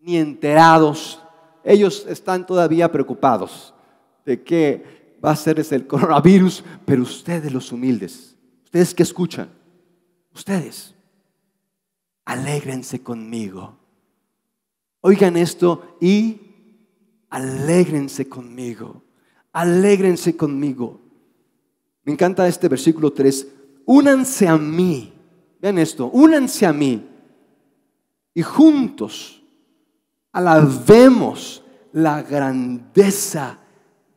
ni 0.00 0.16
enterados. 0.16 1.20
Ellos 1.62 2.06
están 2.08 2.46
todavía 2.46 2.90
preocupados 2.92 3.74
de 4.24 4.42
qué 4.42 5.18
va 5.24 5.30
a 5.30 5.36
ser 5.36 5.58
el 5.58 5.86
coronavirus, 5.86 6.62
pero 6.84 7.02
ustedes 7.02 7.52
los 7.52 7.72
humildes, 7.72 8.36
ustedes 8.64 8.94
que 8.94 9.02
escuchan, 9.02 9.48
ustedes, 10.34 10.94
alégrense 12.24 13.02
conmigo. 13.02 13.78
Oigan 15.00 15.36
esto 15.36 15.96
y 16.00 16.40
alégrense 17.30 18.28
conmigo, 18.28 19.02
alégrense 19.52 20.36
conmigo. 20.36 21.00
Me 22.04 22.12
encanta 22.12 22.46
este 22.46 22.68
versículo 22.68 23.12
3, 23.12 23.46
únanse 23.86 24.48
a 24.48 24.56
mí 24.56 25.14
Vean 25.64 25.78
esto, 25.78 26.10
únanse 26.12 26.66
a 26.66 26.74
mí 26.74 27.08
y 28.34 28.42
juntos 28.42 29.42
alabemos 30.30 31.62
la 31.90 32.20
grandeza 32.20 33.60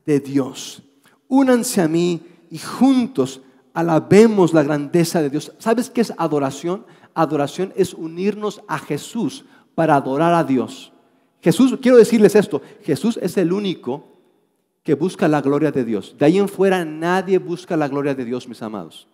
de 0.05 0.19
Dios. 0.19 0.83
Únanse 1.29 1.79
a 1.79 1.87
mí 1.87 2.21
y 2.51 2.57
juntos 2.57 3.39
alabemos 3.73 4.53
la 4.53 4.63
grandeza 4.63 5.21
de 5.21 5.29
Dios. 5.29 5.53
¿Sabes 5.57 5.89
qué 5.89 6.01
es 6.01 6.13
adoración? 6.17 6.85
Adoración 7.13 7.71
es 7.77 7.93
unirnos 7.93 8.61
a 8.67 8.77
Jesús 8.77 9.45
para 9.73 9.95
adorar 9.95 10.33
a 10.33 10.43
Dios. 10.43 10.91
Jesús, 11.41 11.77
quiero 11.81 11.95
decirles 11.95 12.35
esto, 12.35 12.61
Jesús 12.83 13.17
es 13.21 13.37
el 13.37 13.53
único 13.53 14.03
que 14.83 14.95
busca 14.95 15.29
la 15.29 15.39
gloria 15.39 15.71
de 15.71 15.85
Dios. 15.85 16.13
De 16.19 16.25
ahí 16.25 16.37
en 16.39 16.49
fuera 16.49 16.83
nadie 16.83 17.37
busca 17.37 17.77
la 17.77 17.87
gloria 17.87 18.13
de 18.13 18.25
Dios, 18.25 18.49
mis 18.49 18.61
amados. 18.61 19.07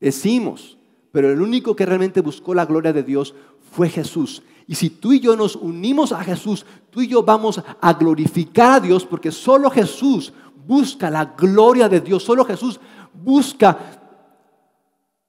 Decimos, 0.00 0.78
pero 1.12 1.30
el 1.32 1.40
único 1.40 1.74
que 1.74 1.86
realmente 1.86 2.20
buscó 2.20 2.54
la 2.54 2.66
gloria 2.66 2.92
de 2.92 3.02
Dios 3.02 3.34
fue 3.72 3.88
Jesús. 3.88 4.42
Y 4.66 4.74
si 4.74 4.90
tú 4.90 5.12
y 5.12 5.20
yo 5.20 5.34
nos 5.34 5.56
unimos 5.56 6.12
a 6.12 6.22
Jesús, 6.22 6.66
tú 6.90 7.00
y 7.00 7.08
yo 7.08 7.22
vamos 7.22 7.62
a 7.80 7.92
glorificar 7.94 8.74
a 8.74 8.80
Dios 8.80 9.04
porque 9.04 9.32
solo 9.32 9.70
Jesús 9.70 10.32
busca 10.66 11.10
la 11.10 11.24
gloria 11.24 11.88
de 11.88 12.00
Dios, 12.00 12.22
solo 12.22 12.44
Jesús 12.44 12.78
busca 13.14 13.78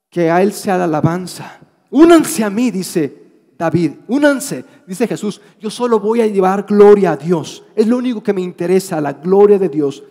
que 0.10 0.30
a 0.30 0.42
Él 0.42 0.52
sea 0.52 0.78
la 0.78 0.84
alabanza. 0.84 1.60
Únanse 1.90 2.44
a 2.44 2.50
mí, 2.50 2.70
dice 2.70 3.20
David, 3.58 3.94
únanse, 4.08 4.66
dice 4.86 5.08
Jesús, 5.08 5.42
yo 5.60 5.70
solo 5.70 6.00
voy 6.00 6.22
a 6.22 6.28
llevar 6.28 6.66
gloria 6.66 7.12
a 7.12 7.18
Dios. 7.18 7.64
Es 7.76 7.88
lo 7.88 7.98
único 7.98 8.22
que 8.22 8.34
me 8.34 8.42
interesa, 8.42 9.02
la 9.02 9.14
gloria 9.14 9.58
de 9.58 9.70
Dios. 9.70 10.04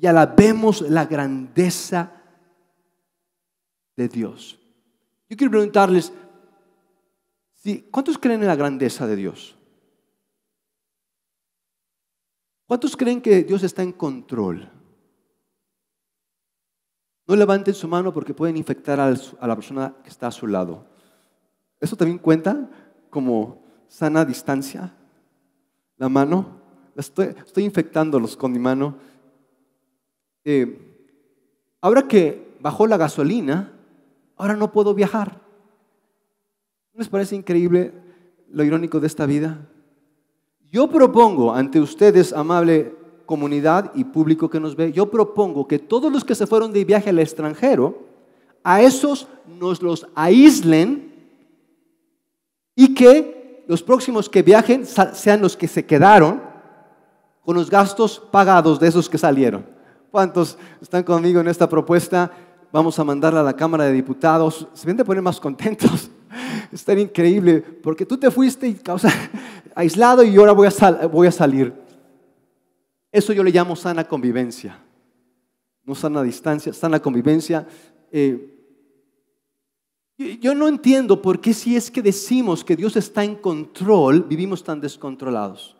Y 0.00 0.06
alabemos 0.06 0.82
la 0.82 1.06
grandeza 1.06 2.21
de 3.96 4.08
Dios. 4.08 4.58
Yo 5.28 5.36
quiero 5.36 5.50
preguntarles, 5.50 6.12
¿cuántos 7.90 8.18
creen 8.18 8.42
en 8.42 8.48
la 8.48 8.56
grandeza 8.56 9.06
de 9.06 9.16
Dios? 9.16 9.56
¿Cuántos 12.66 12.96
creen 12.96 13.20
que 13.20 13.42
Dios 13.42 13.62
está 13.62 13.82
en 13.82 13.92
control? 13.92 14.70
No 17.26 17.36
levanten 17.36 17.74
su 17.74 17.86
mano 17.86 18.12
porque 18.12 18.34
pueden 18.34 18.56
infectar 18.56 18.98
a 18.98 19.46
la 19.46 19.54
persona 19.54 19.94
que 20.02 20.10
está 20.10 20.26
a 20.26 20.32
su 20.32 20.46
lado. 20.46 20.86
¿Eso 21.80 21.96
también 21.96 22.18
cuenta 22.18 22.68
como 23.10 23.62
sana 23.88 24.24
distancia? 24.24 24.94
La 25.96 26.08
mano. 26.08 26.60
Estoy, 26.96 27.34
estoy 27.44 27.64
infectándolos 27.64 28.36
con 28.36 28.52
mi 28.52 28.58
mano. 28.58 28.96
Eh, 30.44 31.08
ahora 31.80 32.08
que 32.08 32.56
bajó 32.60 32.86
la 32.86 32.96
gasolina, 32.96 33.72
ahora 34.42 34.56
no 34.56 34.72
puedo 34.72 34.92
viajar. 34.92 35.40
¿No 36.92 36.98
les 36.98 37.08
parece 37.08 37.36
increíble 37.36 37.92
lo 38.50 38.64
irónico 38.64 38.98
de 38.98 39.06
esta 39.06 39.24
vida? 39.24 39.68
Yo 40.68 40.88
propongo 40.90 41.54
ante 41.54 41.78
ustedes, 41.78 42.32
amable 42.32 42.96
comunidad 43.24 43.92
y 43.94 44.02
público 44.02 44.50
que 44.50 44.58
nos 44.58 44.74
ve, 44.74 44.90
yo 44.90 45.08
propongo 45.08 45.68
que 45.68 45.78
todos 45.78 46.12
los 46.12 46.24
que 46.24 46.34
se 46.34 46.48
fueron 46.48 46.72
de 46.72 46.84
viaje 46.84 47.10
al 47.10 47.20
extranjero, 47.20 48.00
a 48.64 48.82
esos 48.82 49.28
nos 49.46 49.80
los 49.80 50.08
aíslen 50.16 51.12
y 52.74 52.94
que 52.94 53.64
los 53.68 53.80
próximos 53.80 54.28
que 54.28 54.42
viajen 54.42 54.84
sean 54.86 55.40
los 55.40 55.56
que 55.56 55.68
se 55.68 55.86
quedaron 55.86 56.42
con 57.44 57.54
los 57.54 57.70
gastos 57.70 58.20
pagados 58.32 58.80
de 58.80 58.88
esos 58.88 59.08
que 59.08 59.18
salieron. 59.18 59.64
¿Cuántos 60.10 60.58
están 60.80 61.04
conmigo 61.04 61.40
en 61.40 61.46
esta 61.46 61.68
propuesta? 61.68 62.32
Vamos 62.72 62.98
a 62.98 63.04
mandarla 63.04 63.40
a 63.40 63.44
la 63.44 63.54
Cámara 63.54 63.84
de 63.84 63.92
Diputados. 63.92 64.66
Se 64.72 64.86
ven 64.86 64.96
de 64.96 65.04
poner 65.04 65.22
más 65.22 65.38
contentos. 65.38 66.10
Es 66.72 66.82
tan 66.82 66.98
increíble 66.98 67.60
porque 67.60 68.06
tú 68.06 68.16
te 68.16 68.30
fuiste 68.30 68.66
y 68.66 68.72
causa, 68.72 69.10
aislado 69.74 70.24
y 70.24 70.34
ahora 70.36 70.52
voy 70.52 70.66
a, 70.66 71.06
voy 71.06 71.26
a 71.26 71.30
salir. 71.30 71.74
Eso 73.10 73.34
yo 73.34 73.44
le 73.44 73.50
llamo 73.50 73.76
sana 73.76 74.08
convivencia. 74.08 74.78
No 75.84 75.94
sana 75.94 76.22
distancia, 76.22 76.72
sana 76.72 76.98
convivencia. 76.98 77.68
Eh, 78.10 78.52
yo 80.40 80.54
no 80.54 80.66
entiendo 80.66 81.20
por 81.20 81.42
qué 81.42 81.52
si 81.52 81.76
es 81.76 81.90
que 81.90 82.00
decimos 82.00 82.64
que 82.64 82.76
Dios 82.76 82.96
está 82.96 83.22
en 83.22 83.36
control, 83.36 84.22
vivimos 84.22 84.64
tan 84.64 84.80
descontrolados. 84.80 85.76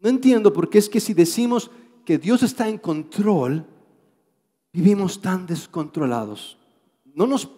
No 0.00 0.08
entiendo 0.08 0.52
por 0.52 0.68
qué 0.68 0.78
es 0.78 0.88
que 0.88 0.98
si 0.98 1.14
decimos 1.14 1.70
que 2.04 2.18
Dios 2.18 2.42
está 2.42 2.68
en 2.68 2.78
control, 2.78 3.64
vivimos 4.72 5.20
tan 5.20 5.46
descontrolados. 5.46 6.58
No 7.14 7.26
nos 7.26 7.48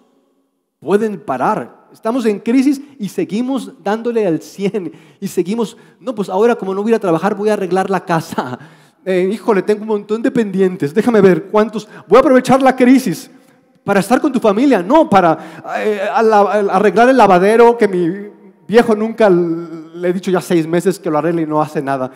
pueden 0.80 1.18
parar. 1.20 1.88
Estamos 1.92 2.26
en 2.26 2.40
crisis 2.40 2.80
y 2.98 3.08
seguimos 3.08 3.72
dándole 3.82 4.26
al 4.26 4.40
100 4.40 4.92
y 5.20 5.28
seguimos, 5.28 5.76
no, 6.00 6.14
pues 6.14 6.28
ahora 6.28 6.56
como 6.56 6.74
no 6.74 6.82
voy 6.82 6.92
a 6.92 6.98
trabajar 6.98 7.34
voy 7.34 7.48
a 7.48 7.54
arreglar 7.54 7.90
la 7.90 8.04
casa. 8.04 8.58
Eh, 9.06 9.28
híjole, 9.30 9.60
tengo 9.60 9.82
un 9.82 9.88
montón 9.88 10.22
de 10.22 10.30
pendientes, 10.30 10.94
déjame 10.94 11.20
ver 11.20 11.50
cuántos, 11.50 11.86
voy 12.08 12.16
a 12.16 12.20
aprovechar 12.20 12.62
la 12.62 12.74
crisis 12.74 13.30
para 13.84 14.00
estar 14.00 14.18
con 14.18 14.32
tu 14.32 14.40
familia, 14.40 14.82
no 14.82 15.10
para 15.10 15.60
eh, 15.76 16.00
arreglar 16.10 17.10
el 17.10 17.16
lavadero 17.18 17.76
que 17.76 17.86
mi 17.86 18.30
viejo 18.66 18.94
nunca 18.94 19.28
le 19.28 20.08
he 20.08 20.12
dicho 20.14 20.30
ya 20.30 20.40
seis 20.40 20.66
meses 20.66 20.98
que 20.98 21.10
lo 21.10 21.18
arregle 21.18 21.42
y 21.42 21.46
no 21.46 21.60
hace 21.60 21.82
nada. 21.82 22.10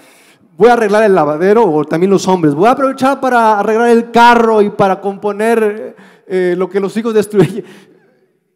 Voy 0.58 0.70
a 0.70 0.72
arreglar 0.72 1.04
el 1.04 1.14
lavadero 1.14 1.72
o 1.72 1.84
también 1.84 2.10
los 2.10 2.26
hombres. 2.26 2.52
Voy 2.52 2.66
a 2.66 2.72
aprovechar 2.72 3.20
para 3.20 3.60
arreglar 3.60 3.90
el 3.90 4.10
carro 4.10 4.60
y 4.60 4.70
para 4.70 5.00
componer 5.00 5.94
eh, 6.26 6.56
lo 6.58 6.68
que 6.68 6.80
los 6.80 6.96
hijos 6.96 7.14
destruyen. 7.14 7.64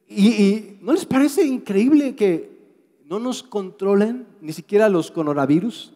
Y, 0.08 0.78
¿no 0.80 0.92
les 0.92 1.06
parece 1.06 1.44
increíble 1.44 2.16
que 2.16 2.58
no 3.04 3.20
nos 3.20 3.44
controlen 3.44 4.26
ni 4.40 4.52
siquiera 4.52 4.88
los 4.88 5.12
coronavirus? 5.12 5.92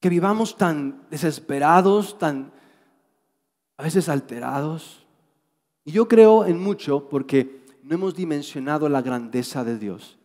Que 0.00 0.08
vivamos 0.08 0.56
tan 0.56 1.02
desesperados, 1.10 2.18
tan 2.18 2.50
a 3.76 3.82
veces 3.82 4.08
alterados. 4.08 5.04
Y 5.84 5.92
yo 5.92 6.08
creo 6.08 6.46
en 6.46 6.58
mucho 6.58 7.10
porque 7.10 7.62
no 7.82 7.94
hemos 7.94 8.14
dimensionado 8.14 8.88
la 8.88 9.02
grandeza 9.02 9.64
de 9.64 9.78
Dios. 9.78 10.16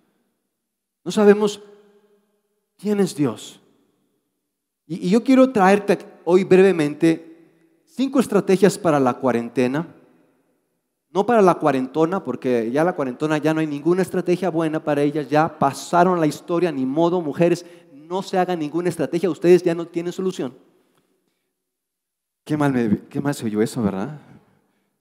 No 1.03 1.11
sabemos 1.11 1.61
quién 2.77 3.01
es 3.01 3.13
Dios. 3.13 3.58
Y, 4.89 5.09
yo 5.09 5.23
quiero 5.23 5.51
traerte 5.51 5.99
hoy 6.25 6.43
brevemente 6.43 7.37
cinco 7.85 8.19
estrategias 8.19 8.77
para 8.77 8.99
la 8.99 9.13
cuarentena 9.13 9.95
no 11.11 11.25
para 11.25 11.41
la 11.41 11.55
cuarentona, 11.55 12.23
porque 12.23 12.69
ya 12.71 12.83
la 12.83 12.93
cuarentona 12.93 13.37
ya 13.39 13.53
no 13.53 13.61
hay 13.61 13.67
ninguna 13.67 14.01
estrategia 14.03 14.49
buena 14.49 14.83
para 14.83 15.01
ellas, 15.01 15.27
ya 15.27 15.57
pasaron 15.57 16.19
la 16.19 16.27
historia, 16.27 16.71
ni 16.71 16.85
modo, 16.85 17.19
mujeres, 17.19 17.65
no 17.91 18.21
se 18.21 18.37
haga 18.37 18.55
ninguna 18.55 18.89
estrategia, 18.89 19.29
ustedes 19.29 19.63
ya 19.63 19.73
no 19.73 19.87
tienen 19.87 20.13
solución. 20.13 20.53
Qué 22.43 22.55
mal, 22.55 22.71
me, 22.71 23.01
qué 23.09 23.19
mal 23.21 23.33
se 23.33 23.45
oyó 23.45 23.61
eso, 23.61 23.81
¿verdad? 23.81 24.19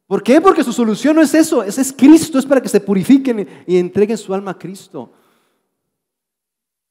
¿Por 0.06 0.22
qué? 0.22 0.40
Porque 0.40 0.64
su 0.64 0.72
solución 0.72 1.16
no 1.16 1.22
es 1.22 1.34
eso, 1.34 1.62
ese 1.62 1.82
es 1.82 1.92
Cristo, 1.92 2.38
es 2.38 2.46
para 2.46 2.62
que 2.62 2.70
se 2.70 2.80
purifiquen 2.80 3.46
y 3.66 3.76
entreguen 3.76 4.16
su 4.16 4.32
alma 4.32 4.52
a 4.52 4.58
Cristo. 4.58 5.12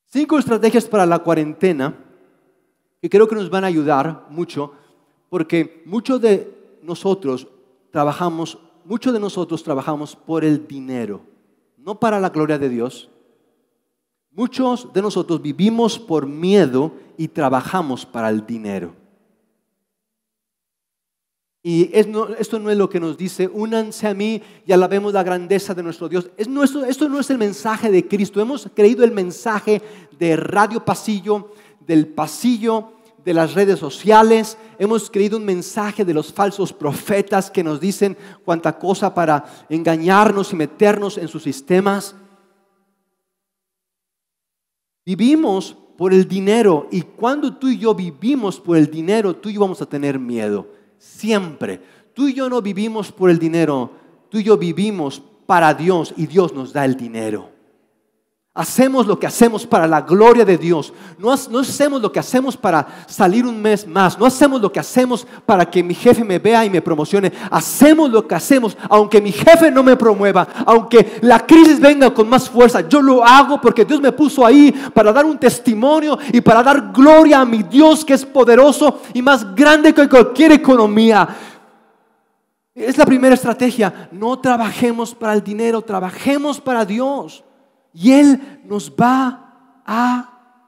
Cinco 0.05 0.37
estrategias 0.37 0.85
para 0.85 1.07
la 1.07 1.19
cuarentena 1.19 2.06
que 3.01 3.09
creo 3.09 3.27
que 3.27 3.35
nos 3.35 3.49
van 3.49 3.63
a 3.63 3.67
ayudar 3.67 4.27
mucho, 4.29 4.73
porque 5.29 5.83
muchos 5.85 6.21
de 6.21 6.79
nosotros 6.81 7.47
trabajamos 7.91 8.57
muchos 8.87 9.13
de 9.13 9.19
nosotros 9.19 9.63
trabajamos 9.63 10.15
por 10.15 10.45
el 10.45 10.65
dinero, 10.65 11.21
no 11.77 11.99
para 11.99 12.19
la 12.19 12.29
gloria 12.29 12.57
de 12.57 12.69
Dios. 12.69 13.09
Muchos 14.31 14.93
de 14.93 15.01
nosotros 15.01 15.41
vivimos 15.41 15.99
por 15.99 16.25
miedo 16.25 16.93
y 17.17 17.27
trabajamos 17.27 18.05
para 18.05 18.29
el 18.29 18.45
dinero. 18.45 18.93
Y 21.63 21.89
esto 21.91 22.59
no 22.59 22.69
es 22.69 22.77
lo 22.77 22.89
que 22.89 22.99
nos 22.99 23.17
dice, 23.17 23.49
únanse 23.51 24.07
a 24.07 24.13
mí 24.13 24.41
y 24.65 24.71
alabemos 24.71 25.11
la 25.11 25.23
grandeza 25.23 25.73
de 25.73 25.83
nuestro 25.83 26.07
Dios. 26.07 26.29
Es 26.37 26.47
nuestro, 26.47 26.85
esto 26.85 27.09
no 27.09 27.19
es 27.19 27.29
el 27.29 27.37
mensaje 27.37 27.91
de 27.91 28.07
Cristo. 28.07 28.39
Hemos 28.39 28.69
creído 28.73 29.03
el 29.03 29.11
mensaje 29.11 29.81
de 30.17 30.37
Radio 30.37 30.85
Pasillo, 30.85 31.51
del 31.87 32.07
pasillo 32.07 32.91
de 33.23 33.33
las 33.33 33.55
redes 33.55 33.79
sociales, 33.79 34.57
hemos 34.77 35.09
creído 35.09 35.37
un 35.37 35.45
mensaje 35.45 36.05
de 36.05 36.13
los 36.13 36.31
falsos 36.31 36.71
profetas 36.71 37.49
que 37.49 37.63
nos 37.63 37.79
dicen 37.79 38.17
cuánta 38.45 38.77
cosa 38.77 39.13
para 39.13 39.43
engañarnos 39.69 40.53
y 40.53 40.55
meternos 40.55 41.17
en 41.17 41.27
sus 41.27 41.43
sistemas. 41.43 42.15
Vivimos 45.05 45.75
por 45.97 46.13
el 46.13 46.27
dinero 46.27 46.87
y 46.91 47.01
cuando 47.01 47.55
tú 47.55 47.69
y 47.69 47.77
yo 47.77 47.95
vivimos 47.95 48.59
por 48.59 48.77
el 48.77 48.89
dinero, 48.89 49.35
tú 49.35 49.49
y 49.49 49.53
yo 49.53 49.61
vamos 49.61 49.81
a 49.81 49.87
tener 49.87 50.19
miedo. 50.19 50.67
Siempre. 50.97 51.81
Tú 52.13 52.27
y 52.27 52.33
yo 52.33 52.49
no 52.49 52.61
vivimos 52.61 53.11
por 53.11 53.29
el 53.29 53.39
dinero, 53.39 53.91
tú 54.29 54.37
y 54.37 54.43
yo 54.43 54.57
vivimos 54.57 55.21
para 55.45 55.73
Dios 55.73 56.13
y 56.17 56.27
Dios 56.27 56.53
nos 56.53 56.73
da 56.73 56.85
el 56.85 56.95
dinero. 56.95 57.56
Hacemos 58.57 59.05
lo 59.05 59.19
que 59.19 59.27
hacemos 59.27 59.67
para 59.67 59.85
la 59.85 60.01
gloria 60.01 60.43
de 60.43 60.57
Dios. 60.57 60.91
No, 61.19 61.31
hacemos 61.31 62.01
lo 62.01 62.11
que 62.11 62.17
hacemos 62.17 62.57
para 62.57 63.05
salir 63.05 63.45
un 63.45 63.61
mes 63.61 63.85
más. 63.85 64.17
No 64.17 64.25
hacemos 64.25 64.59
lo 64.59 64.71
que 64.71 64.79
hacemos 64.79 65.27
para 65.45 65.69
que 65.69 65.83
mi 65.83 65.93
jefe 65.93 66.23
me 66.23 66.39
vea 66.39 66.65
y 66.65 66.69
me 66.71 66.81
promocione. 66.81 67.31
Hacemos 67.51 68.09
lo 68.09 68.27
que 68.27 68.33
hacemos 68.33 68.75
aunque 68.89 69.21
mi 69.21 69.31
jefe 69.31 69.69
no 69.69 69.83
me 69.83 69.95
promueva. 69.95 70.47
Aunque 70.65 71.19
la 71.21 71.45
crisis 71.45 71.79
venga 71.79 72.11
con 72.11 72.27
más 72.27 72.49
fuerza. 72.49 72.81
Yo 72.89 72.99
lo 72.99 73.23
hago 73.23 73.61
porque 73.61 73.85
Dios 73.85 74.01
me 74.01 74.11
puso 74.11 74.43
ahí 74.43 74.71
para 74.91 75.13
dar 75.13 75.27
un 75.27 75.37
testimonio 75.37 76.17
y 76.33 76.41
para 76.41 76.63
dar 76.63 76.91
gloria 76.91 77.41
a 77.41 77.45
mi 77.45 77.61
Dios 77.61 78.03
que 78.03 78.15
es 78.15 78.25
poderoso 78.25 79.01
y 79.13 79.21
más 79.21 79.53
grande 79.53 79.93
que 79.93 80.09
cualquier 80.09 80.53
economía. 80.53 81.27
Es 82.73 82.97
la 82.97 83.05
primera 83.05 83.35
estrategia. 83.35 84.09
No 84.11 84.39
trabajemos 84.39 85.13
para 85.13 85.33
el 85.33 85.43
dinero, 85.43 85.83
trabajemos 85.83 86.59
para 86.59 86.83
Dios. 86.85 87.43
Y 87.99 88.11
Él 88.11 88.61
nos 88.65 88.91
va 88.91 89.81
a 89.83 90.61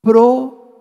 proveer. 0.00 0.72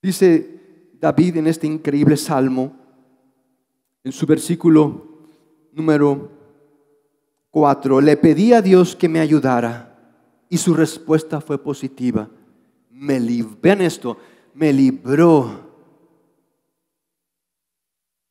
Dice 0.00 0.92
David 1.00 1.38
en 1.38 1.48
este 1.48 1.66
increíble 1.66 2.16
salmo, 2.16 2.72
en 4.04 4.12
su 4.12 4.26
versículo 4.26 5.26
número 5.72 6.30
4, 7.50 8.00
le 8.00 8.16
pedí 8.16 8.52
a 8.52 8.62
Dios 8.62 8.94
que 8.94 9.08
me 9.08 9.18
ayudara 9.18 10.44
y 10.48 10.56
su 10.56 10.72
respuesta 10.72 11.40
fue 11.40 11.60
positiva. 11.60 12.30
Me 12.90 13.18
vean 13.60 13.80
esto, 13.80 14.18
me 14.54 14.72
libró 14.72 15.66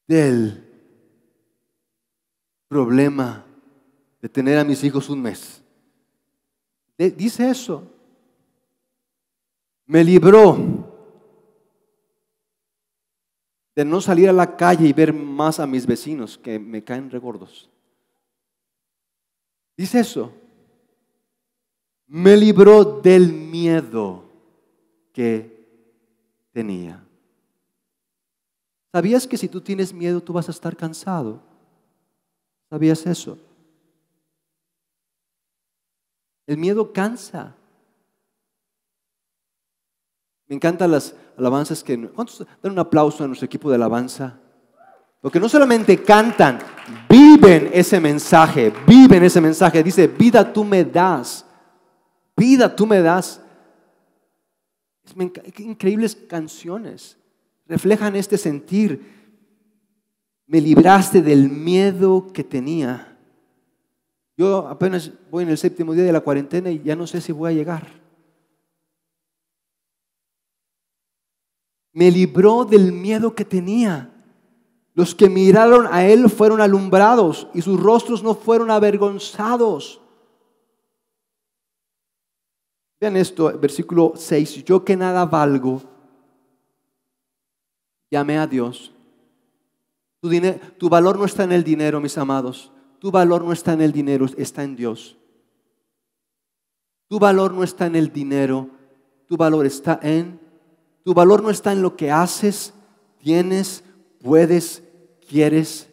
del 0.08 0.65
problema 2.76 3.46
de 4.22 4.28
tener 4.28 4.58
a 4.58 4.66
mis 4.66 4.84
hijos 4.84 5.10
un 5.10 5.22
mes. 5.22 5.64
Dice 6.98 7.50
eso. 7.50 7.90
Me 9.86 10.04
libró 10.04 10.58
de 13.74 13.86
no 13.86 14.02
salir 14.02 14.28
a 14.28 14.34
la 14.34 14.58
calle 14.58 14.86
y 14.90 14.92
ver 14.92 15.14
más 15.14 15.62
a 15.62 15.66
mis 15.66 15.86
vecinos 15.86 16.38
que 16.38 16.60
me 16.60 16.84
caen 16.84 17.10
regordos. 17.10 17.70
Dice 19.78 20.02
eso. 20.02 20.34
Me 22.08 22.36
libró 22.36 22.84
del 22.84 23.32
miedo 23.32 24.26
que 25.14 25.66
tenía. 26.52 27.02
¿Sabías 28.92 29.26
que 29.26 29.38
si 29.38 29.48
tú 29.48 29.62
tienes 29.62 29.94
miedo 29.94 30.22
tú 30.22 30.34
vas 30.34 30.50
a 30.50 30.52
estar 30.52 30.76
cansado? 30.76 31.55
¿Sabías 32.70 33.06
eso? 33.06 33.38
El 36.48 36.58
miedo 36.58 36.92
cansa. 36.92 37.56
Me 40.48 40.56
encantan 40.56 40.92
las 40.92 41.16
alabanzas 41.38 41.84
que... 41.84 42.10
¿Cuántos 42.10 42.46
dan 42.62 42.72
un 42.72 42.80
aplauso 42.80 43.24
a 43.24 43.28
nuestro 43.28 43.46
equipo 43.46 43.70
de 43.70 43.76
alabanza? 43.76 44.40
Porque 45.22 45.40
no 45.40 45.50
solamente 45.50 46.04
cantan, 46.04 46.60
viven 47.10 47.72
ese 47.74 48.00
mensaje, 48.00 48.72
viven 48.86 49.24
ese 49.24 49.42
mensaje. 49.42 49.82
Dice, 49.82 50.08
vida 50.08 50.54
tú 50.54 50.64
me 50.64 50.84
das, 50.86 51.46
vida 52.38 52.76
tú 52.76 52.86
me 52.86 53.02
das. 53.02 53.42
Qué 55.54 55.64
increíbles 55.64 56.16
canciones 56.16 57.18
reflejan 57.68 58.16
este 58.16 58.38
sentir. 58.38 59.25
Me 60.48 60.62
libraste 60.62 61.22
del 61.22 61.50
miedo 61.50 62.28
que 62.32 62.44
tenía. 62.44 63.18
Yo 64.38 64.68
apenas 64.68 65.12
voy 65.32 65.44
en 65.44 65.50
el 65.50 65.58
séptimo 65.58 65.94
día 65.94 66.04
de 66.04 66.12
la 66.12 66.22
cuarentena 66.22 66.70
y 66.70 66.82
ya 66.84 66.96
no 66.96 67.08
sé 67.08 67.22
si 67.22 67.32
voy 67.32 67.52
a 67.52 67.56
llegar. 67.56 67.88
Me 71.94 72.12
libró 72.12 72.66
del 72.66 72.92
miedo 72.92 73.34
que 73.34 73.46
tenía. 73.46 74.12
Los 74.94 75.16
que 75.16 75.30
miraron 75.30 75.88
a 75.90 76.06
él 76.06 76.30
fueron 76.30 76.62
alumbrados 76.62 77.48
y 77.54 77.62
sus 77.62 77.80
rostros 77.80 78.24
no 78.24 78.36
fueron 78.36 78.70
avergonzados. 78.70 80.02
Vean 83.00 83.18
esto, 83.18 83.58
versículo 83.60 84.14
6. 84.16 84.64
Yo 84.64 84.86
que 84.86 84.96
nada 84.96 85.26
valgo, 85.26 85.82
llamé 88.10 88.38
a 88.38 88.48
Dios. 88.48 88.95
Tu, 90.26 90.32
tu 90.80 90.90
valor 90.90 91.20
no 91.20 91.26
está 91.26 91.44
en 91.44 91.52
el 91.52 91.64
dinero, 91.64 92.02
mis 92.02 92.18
amados. 92.18 92.72
Tu 92.98 93.12
valor 93.12 93.44
no 93.44 93.52
está 93.52 93.74
en 93.74 93.82
el 93.82 93.92
dinero, 93.92 94.26
está 94.38 94.64
en 94.64 94.76
Dios. 94.76 95.20
Tu 97.08 97.20
valor 97.20 97.54
no 97.54 97.64
está 97.64 97.86
en 97.86 97.96
el 97.96 98.12
dinero, 98.12 98.72
tu 99.28 99.38
valor 99.38 99.68
está 99.68 100.00
en, 100.02 100.40
tu 101.04 101.14
valor 101.14 101.44
no 101.44 101.52
está 101.52 101.72
en 101.74 101.84
lo 101.84 101.96
que 101.96 102.10
haces, 102.10 102.74
tienes, 103.20 103.84
puedes, 104.20 104.82
quieres. 105.30 105.88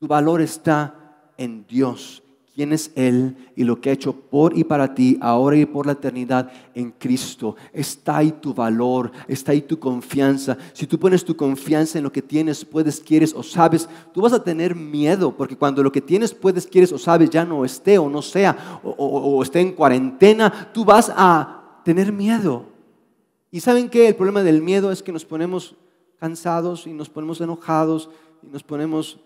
Tu 0.00 0.08
valor 0.08 0.40
está 0.40 1.30
en 1.36 1.64
Dios 1.68 2.23
quién 2.54 2.72
es 2.72 2.92
Él 2.94 3.36
y 3.56 3.64
lo 3.64 3.80
que 3.80 3.90
ha 3.90 3.92
hecho 3.92 4.12
por 4.12 4.56
y 4.56 4.62
para 4.62 4.94
ti, 4.94 5.18
ahora 5.20 5.56
y 5.56 5.66
por 5.66 5.86
la 5.86 5.92
eternidad 5.92 6.52
en 6.74 6.92
Cristo. 6.92 7.56
Está 7.72 8.18
ahí 8.18 8.32
tu 8.32 8.54
valor, 8.54 9.10
está 9.26 9.52
ahí 9.52 9.62
tu 9.62 9.78
confianza. 9.78 10.56
Si 10.72 10.86
tú 10.86 10.98
pones 10.98 11.24
tu 11.24 11.36
confianza 11.36 11.98
en 11.98 12.04
lo 12.04 12.12
que 12.12 12.22
tienes, 12.22 12.64
puedes, 12.64 13.00
quieres 13.00 13.34
o 13.34 13.42
sabes, 13.42 13.88
tú 14.12 14.20
vas 14.20 14.32
a 14.32 14.42
tener 14.42 14.74
miedo, 14.74 15.36
porque 15.36 15.56
cuando 15.56 15.82
lo 15.82 15.90
que 15.90 16.00
tienes, 16.00 16.32
puedes, 16.32 16.66
quieres 16.66 16.92
o 16.92 16.98
sabes 16.98 17.28
ya 17.28 17.44
no 17.44 17.64
esté 17.64 17.98
o 17.98 18.08
no 18.08 18.22
sea, 18.22 18.80
o, 18.84 19.42
esté 19.42 19.60
en 19.60 19.72
cuarentena, 19.72 20.70
tú 20.72 20.84
vas 20.84 21.12
a 21.14 21.80
tener 21.84 22.12
miedo. 22.12 22.66
Y 23.50 23.60
saben 23.60 23.88
que 23.88 24.08
el 24.08 24.14
problema 24.14 24.42
del 24.42 24.62
miedo 24.62 24.92
es 24.92 25.02
que 25.02 25.12
nos 25.12 25.24
ponemos 25.24 25.74
cansados 26.20 26.86
y 26.86 26.92
nos 26.92 27.08
ponemos 27.08 27.40
enojados 27.40 28.08
y 28.42 28.46
nos 28.46 28.62
ponemos 28.62 29.18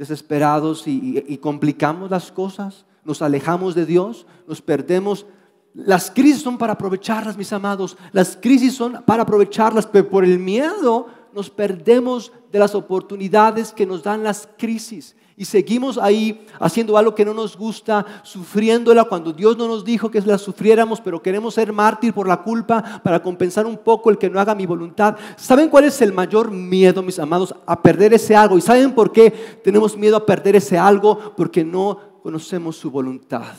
desesperados 0.00 0.84
y, 0.86 1.36
complicamos 1.42 2.10
las 2.10 2.32
cosas, 2.32 2.86
nos 3.04 3.20
alejamos 3.20 3.74
de 3.74 3.84
Dios, 3.84 4.26
nos 4.48 4.62
perdemos. 4.62 5.26
Las 5.74 6.10
crisis 6.10 6.40
son 6.40 6.56
para 6.56 6.72
aprovecharlas, 6.72 7.36
mis 7.36 7.52
amados. 7.52 7.98
Las 8.10 8.34
crisis 8.34 8.74
son 8.74 9.02
para 9.04 9.24
aprovecharlas, 9.24 9.86
pero 9.86 10.08
por 10.08 10.24
el 10.24 10.38
miedo 10.38 11.08
nos 11.34 11.50
perdemos 11.50 12.32
de 12.50 12.58
las 12.58 12.74
oportunidades 12.74 13.74
que 13.74 13.84
nos 13.84 14.02
dan 14.02 14.24
las 14.24 14.48
crisis 14.56 15.16
y 15.40 15.46
seguimos 15.46 15.96
ahí 15.96 16.46
haciendo 16.58 16.98
algo 16.98 17.14
que 17.14 17.24
no 17.24 17.32
nos 17.32 17.56
gusta, 17.56 18.04
sufriéndola 18.24 19.04
cuando 19.04 19.32
Dios 19.32 19.56
no 19.56 19.66
nos 19.66 19.86
dijo 19.86 20.10
que 20.10 20.20
la 20.20 20.36
sufriéramos, 20.36 21.00
pero 21.00 21.22
queremos 21.22 21.54
ser 21.54 21.72
mártir 21.72 22.12
por 22.12 22.28
la 22.28 22.42
culpa 22.42 23.00
para 23.02 23.22
compensar 23.22 23.64
un 23.64 23.78
poco 23.78 24.10
el 24.10 24.18
que 24.18 24.28
no 24.28 24.38
haga 24.38 24.54
mi 24.54 24.66
voluntad. 24.66 25.16
¿Saben 25.38 25.70
cuál 25.70 25.84
es 25.84 26.02
el 26.02 26.12
mayor 26.12 26.50
miedo, 26.50 27.02
mis 27.02 27.18
amados, 27.18 27.54
a 27.64 27.80
perder 27.80 28.12
ese 28.12 28.36
algo? 28.36 28.58
¿Y 28.58 28.60
saben 28.60 28.94
por 28.94 29.12
qué 29.12 29.30
tenemos 29.64 29.96
miedo 29.96 30.14
a 30.18 30.26
perder 30.26 30.56
ese 30.56 30.76
algo? 30.76 31.32
Porque 31.34 31.64
no 31.64 31.98
conocemos 32.22 32.76
su 32.76 32.90
voluntad. 32.90 33.54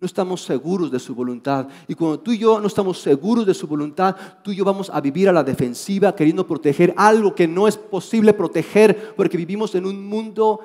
No 0.00 0.06
estamos 0.06 0.42
seguros 0.42 0.90
de 0.90 0.98
su 0.98 1.14
voluntad. 1.14 1.68
Y 1.86 1.94
cuando 1.94 2.20
tú 2.20 2.32
y 2.32 2.38
yo 2.38 2.58
no 2.58 2.66
estamos 2.66 3.00
seguros 3.00 3.44
de 3.44 3.52
su 3.52 3.66
voluntad, 3.66 4.16
tú 4.42 4.50
y 4.50 4.56
yo 4.56 4.64
vamos 4.64 4.88
a 4.88 5.00
vivir 5.00 5.28
a 5.28 5.32
la 5.32 5.44
defensiva 5.44 6.16
queriendo 6.16 6.46
proteger 6.46 6.94
algo 6.96 7.34
que 7.34 7.46
no 7.46 7.68
es 7.68 7.76
posible 7.76 8.32
proteger 8.32 9.14
porque 9.14 9.36
vivimos 9.36 9.74
en 9.74 9.84
un 9.84 10.02
mundo... 10.06 10.60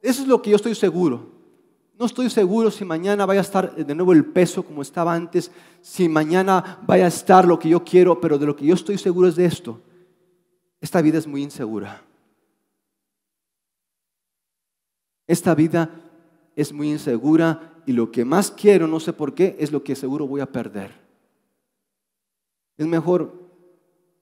Eso 0.00 0.22
es 0.22 0.28
lo 0.28 0.40
que 0.40 0.50
yo 0.50 0.56
estoy 0.56 0.76
seguro. 0.76 1.32
No 1.98 2.06
estoy 2.06 2.30
seguro 2.30 2.70
si 2.70 2.84
mañana 2.84 3.26
vaya 3.26 3.40
a 3.40 3.42
estar 3.42 3.74
de 3.74 3.94
nuevo 3.94 4.12
el 4.12 4.24
peso 4.24 4.64
como 4.64 4.82
estaba 4.82 5.14
antes, 5.14 5.50
si 5.80 6.08
mañana 6.08 6.80
vaya 6.86 7.04
a 7.04 7.08
estar 7.08 7.46
lo 7.46 7.58
que 7.58 7.68
yo 7.68 7.84
quiero, 7.84 8.20
pero 8.20 8.38
de 8.38 8.46
lo 8.46 8.56
que 8.56 8.66
yo 8.66 8.74
estoy 8.74 8.98
seguro 8.98 9.28
es 9.28 9.36
de 9.36 9.44
esto. 9.44 9.80
Esta 10.80 11.00
vida 11.02 11.18
es 11.18 11.26
muy 11.26 11.42
insegura. 11.42 12.02
Esta 15.26 15.54
vida 15.54 15.90
es 16.56 16.72
muy 16.72 16.90
insegura 16.90 17.71
y 17.86 17.92
lo 17.92 18.10
que 18.10 18.24
más 18.24 18.50
quiero, 18.50 18.86
no 18.86 19.00
sé 19.00 19.12
por 19.12 19.34
qué, 19.34 19.56
es 19.58 19.72
lo 19.72 19.82
que 19.82 19.96
seguro 19.96 20.26
voy 20.26 20.40
a 20.40 20.50
perder. 20.50 20.92
Es 22.76 22.86
mejor 22.86 23.32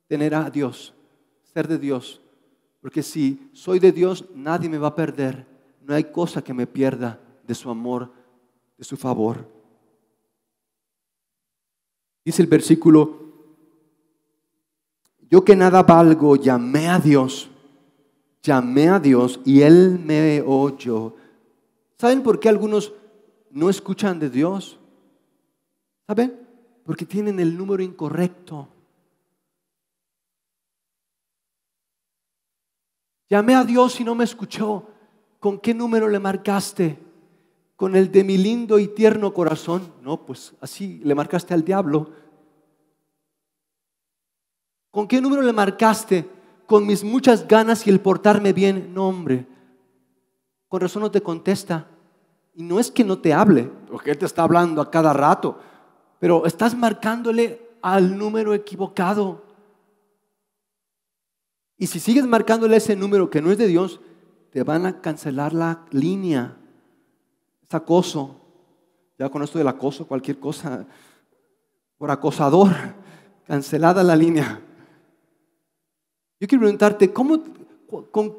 tener 0.09 0.35
a 0.35 0.51
Dios, 0.51 0.95
ser 1.43 1.69
de 1.69 1.79
Dios, 1.79 2.21
porque 2.81 3.03
si 3.03 3.51
soy 3.53 3.79
de 3.79 3.93
Dios, 3.93 4.25
nadie 4.35 4.69
me 4.69 4.79
va 4.79 4.89
a 4.89 4.95
perder. 4.95 5.47
No 5.83 5.95
hay 5.95 6.05
cosa 6.05 6.43
que 6.43 6.55
me 6.55 6.67
pierda 6.67 7.21
de 7.47 7.55
su 7.55 7.71
amor, 7.71 8.13
de 8.79 8.85
su 8.85 8.97
favor. 8.97 9.47
Dice 12.25 12.43
el 12.43 12.49
versículo, 12.49 13.21
yo 15.31 15.45
que 15.45 15.55
nada 15.55 15.83
valgo, 15.83 16.37
llamé 16.37 16.89
a 16.89 16.99
Dios, 16.99 17.51
llamé 18.43 18.89
a 18.89 18.99
Dios 18.99 19.41
y 19.45 19.63
Él 19.63 20.01
me 20.05 20.43
oyó. 20.43 21.15
¿Saben 21.99 22.23
por 22.23 22.41
qué 22.41 22.49
algunos 22.49 22.93
no 23.51 23.69
escuchan 23.69 24.19
de 24.19 24.31
Dios. 24.31 24.79
¿Saben? 26.07 26.49
Porque 26.85 27.07
tienen 27.07 27.39
el 27.41 27.57
número 27.57 27.83
incorrecto. 27.83 28.69
Llamé 33.29 33.55
a 33.55 33.65
Dios 33.65 34.01
y 34.01 34.05
no 34.05 34.15
me 34.15 34.25
escuchó. 34.25 34.89
¿Con 35.39 35.59
qué 35.59 35.73
número 35.73 36.09
le 36.09 36.19
marcaste? 36.19 36.99
¿Con 37.77 37.95
el 37.95 38.11
de 38.11 38.25
mi 38.25 38.37
lindo 38.37 38.79
y 38.79 38.89
tierno 38.89 39.33
corazón? 39.33 39.95
No, 40.03 40.27
pues 40.27 40.55
así 40.61 41.01
le 41.05 41.15
marcaste 41.15 41.55
al 41.55 41.65
diablo. 41.65 42.11
¿Con 44.91 45.07
qué 45.07 45.21
número 45.21 45.43
le 45.43 45.53
marcaste? 45.53 46.29
Con 46.67 46.87
mis 46.87 47.05
muchas 47.05 47.47
ganas 47.47 47.87
y 47.87 47.91
el 47.91 48.01
portarme 48.01 48.53
bien. 48.53 48.93
No, 48.93 49.09
hombre. 49.09 49.47
Con 50.69 50.81
razón 50.81 51.03
no 51.03 51.11
te 51.11 51.23
contesta. 51.23 51.89
Y 52.55 52.63
no 52.63 52.81
es 52.81 52.91
que 52.91 53.05
no 53.05 53.19
te 53.19 53.33
hable, 53.33 53.71
porque 53.91 54.11
Él 54.11 54.19
te 54.19 54.27
está 54.27 54.43
hablando 54.43 54.81
a 54.81 54.91
cada 54.91 55.13
rato, 55.13 55.59
pero 56.19 56.47
estás 56.47 56.77
marcándole 56.77 57.71
al 57.83 58.19
número 58.19 58.55
equivocado. 58.55 59.43
Y 61.77 61.87
si 61.87 62.01
sigues 62.01 62.27
marcándole 62.27 62.77
ese 62.77 62.97
número 62.97 63.31
que 63.31 63.41
no 63.41 63.51
es 63.51 63.59
de 63.59 63.67
Dios, 63.67 64.01
te 64.51 64.63
van 64.63 64.85
a 64.85 65.01
cancelar 65.01 65.53
la 65.53 65.87
línea. 65.91 66.57
Es 67.63 67.75
acoso. 67.75 68.37
Ya 69.19 69.29
con 69.29 69.43
esto 69.43 69.59
del 69.59 69.69
acoso, 69.69 70.07
cualquier 70.07 70.39
cosa, 70.39 70.87
por 71.99 72.11
acosador, 72.11 72.71
cancelada 73.47 74.03
la 74.03 74.17
línea. 74.17 74.61
Yo 76.41 76.49
quiero 76.49 76.63
preguntarte, 76.63 77.13
¿cómo, 77.13 77.43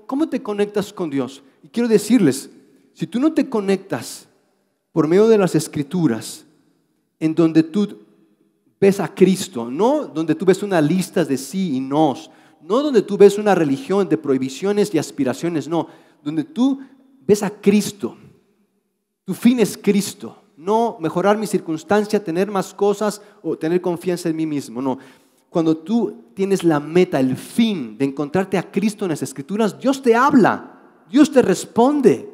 cómo 0.08 0.28
te 0.28 0.42
conectas 0.42 0.92
con 0.92 1.10
Dios? 1.10 1.44
Y 1.62 1.70
quiero 1.70 1.88
decirles, 1.88 2.50
si 2.94 3.08
tú 3.08 3.20
no 3.20 3.34
te 3.34 3.50
conectas 3.50 4.28
por 4.92 5.08
medio 5.08 5.28
de 5.28 5.38
las 5.38 5.56
escrituras, 5.56 6.46
en 7.20 7.36
donde 7.36 7.64
tú 7.64 8.00
ves 8.80 9.00
a 9.00 9.14
Cristo, 9.14 9.70
no 9.70 10.06
donde 10.08 10.36
tú 10.36 10.46
ves 10.46 10.64
una 10.64 10.82
lista 10.82 11.24
de 11.24 11.38
sí 11.38 11.76
y 11.76 11.80
no, 11.80 12.16
no 12.64 12.82
donde 12.82 13.04
tú 13.04 13.18
ves 13.18 13.38
una 13.38 13.56
religión 13.56 14.10
de 14.10 14.18
prohibiciones 14.18 14.94
y 14.94 14.98
aspiraciones, 14.98 15.68
no, 15.68 15.88
donde 16.24 16.44
tú 16.44 16.80
ves 17.26 17.44
a 17.44 17.50
Cristo, 17.50 18.18
tu 19.24 19.34
fin 19.34 19.60
es 19.60 19.78
Cristo, 19.78 20.42
no 20.58 20.98
mejorar 21.00 21.38
mi 21.38 21.48
circunstancia, 21.48 22.24
tener 22.24 22.50
más 22.50 22.74
cosas 22.74 23.22
o 23.42 23.58
tener 23.58 23.82
confianza 23.82 24.30
en 24.30 24.36
mí 24.36 24.46
mismo, 24.46 24.82
no. 24.82 24.98
Cuando 25.50 25.78
tú 25.78 26.32
tienes 26.34 26.64
la 26.64 26.80
meta, 26.80 27.20
el 27.20 27.36
fin 27.36 27.98
de 27.98 28.06
encontrarte 28.06 28.58
a 28.58 28.72
Cristo 28.72 29.06
en 29.06 29.10
las 29.10 29.22
escrituras, 29.22 29.78
Dios 29.80 30.02
te 30.02 30.16
habla, 30.16 30.80
Dios 31.10 31.32
te 31.32 31.42
responde 31.42 32.31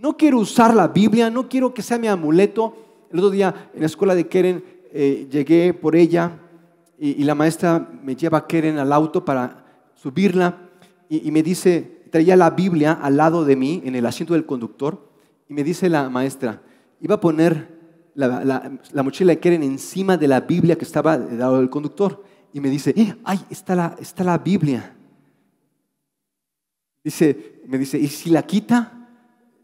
no 0.00 0.16
quiero 0.16 0.38
usar 0.38 0.74
la 0.74 0.88
Biblia, 0.88 1.28
no 1.30 1.48
quiero 1.48 1.74
que 1.74 1.82
sea 1.82 1.98
mi 1.98 2.08
amuleto. 2.08 2.74
El 3.12 3.18
otro 3.18 3.30
día 3.30 3.70
en 3.74 3.80
la 3.80 3.86
escuela 3.86 4.14
de 4.14 4.28
Keren 4.28 4.64
eh, 4.92 5.28
llegué 5.30 5.74
por 5.74 5.94
ella 5.94 6.38
y, 6.98 7.22
la 7.24 7.34
maestra 7.34 7.88
me 8.02 8.16
lleva 8.16 8.38
a 8.38 8.46
Keren 8.46 8.78
al 8.78 8.92
auto 8.92 9.24
para 9.24 9.64
subirla 9.94 10.70
y, 11.08 11.30
me 11.30 11.42
dice, 11.42 12.02
traía 12.10 12.36
la 12.36 12.50
Biblia 12.50 12.92
al 12.92 13.16
lado 13.16 13.44
de 13.44 13.56
mí 13.56 13.82
en 13.84 13.94
el 13.94 14.06
asiento 14.06 14.34
del 14.34 14.46
conductor 14.46 15.10
y 15.48 15.54
me 15.54 15.64
dice 15.64 15.88
la 15.88 16.08
maestra, 16.08 16.62
iba 17.00 17.16
a 17.16 17.20
poner 17.20 17.78
la, 18.14 18.70
mochila 19.02 19.32
de 19.32 19.40
Keren 19.40 19.62
encima 19.62 20.16
de 20.16 20.28
la 20.28 20.40
Biblia 20.40 20.76
que 20.76 20.84
estaba 20.84 21.14
al 21.14 21.38
lado 21.38 21.58
del 21.58 21.68
conductor 21.68 22.22
y 22.52 22.60
me 22.60 22.70
dice, 22.70 22.94
ay, 23.24 23.40
está 23.50 23.74
la, 23.74 23.96
está 23.98 24.24
la 24.24 24.38
Biblia. 24.38 24.94
Dice, 27.02 27.62
me 27.66 27.78
dice, 27.78 27.98
¿y 27.98 28.08
si 28.08 28.30
la 28.30 28.42
quita? 28.42 28.99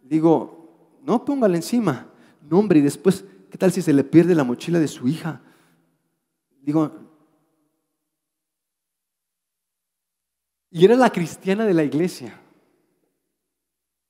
Digo, 0.09 0.99
no, 1.03 1.25
póngala 1.25 1.57
encima. 1.57 2.09
No, 2.49 2.59
hombre, 2.59 2.79
y 2.79 2.83
después, 2.83 3.25
¿qué 3.51 3.59
tal 3.59 3.73
si 3.73 3.83
se 3.83 3.93
le 3.93 4.05
pierde 4.05 4.35
la 4.35 4.45
mochila 4.45 4.79
de 4.79 4.89
su 4.89 5.09
hija? 5.09 5.43
digo, 6.67 6.91
y 10.71 10.85
era 10.85 10.97
la 10.97 11.11
cristiana 11.11 11.65
de 11.65 11.73
la 11.73 11.85
iglesia. 11.85 12.41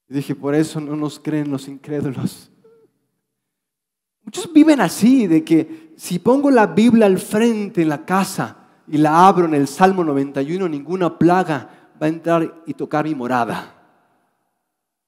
Dije, 0.08 0.34
por 0.34 0.54
eso 0.54 0.80
no 0.80 0.96
nos 0.96 1.20
creen 1.20 1.50
los 1.50 1.68
incrédulos. 1.68 2.50
Muchos 4.22 4.50
viven 4.52 4.80
así, 4.80 5.26
de 5.26 5.44
que 5.44 5.92
si 5.96 6.18
pongo 6.18 6.50
la 6.50 6.66
Biblia 6.66 7.06
al 7.06 7.18
frente 7.18 7.82
en 7.82 7.90
la 7.90 8.06
casa 8.06 8.56
y 8.88 8.96
la 8.96 9.28
abro 9.28 9.44
en 9.44 9.54
el 9.54 9.68
Salmo 9.68 10.02
91, 10.02 10.66
ninguna 10.68 11.18
plaga 11.18 11.90
va 12.00 12.06
a 12.06 12.08
entrar 12.08 12.62
y 12.66 12.74
tocar 12.74 13.04
mi 13.04 13.14
morada. 13.14 13.75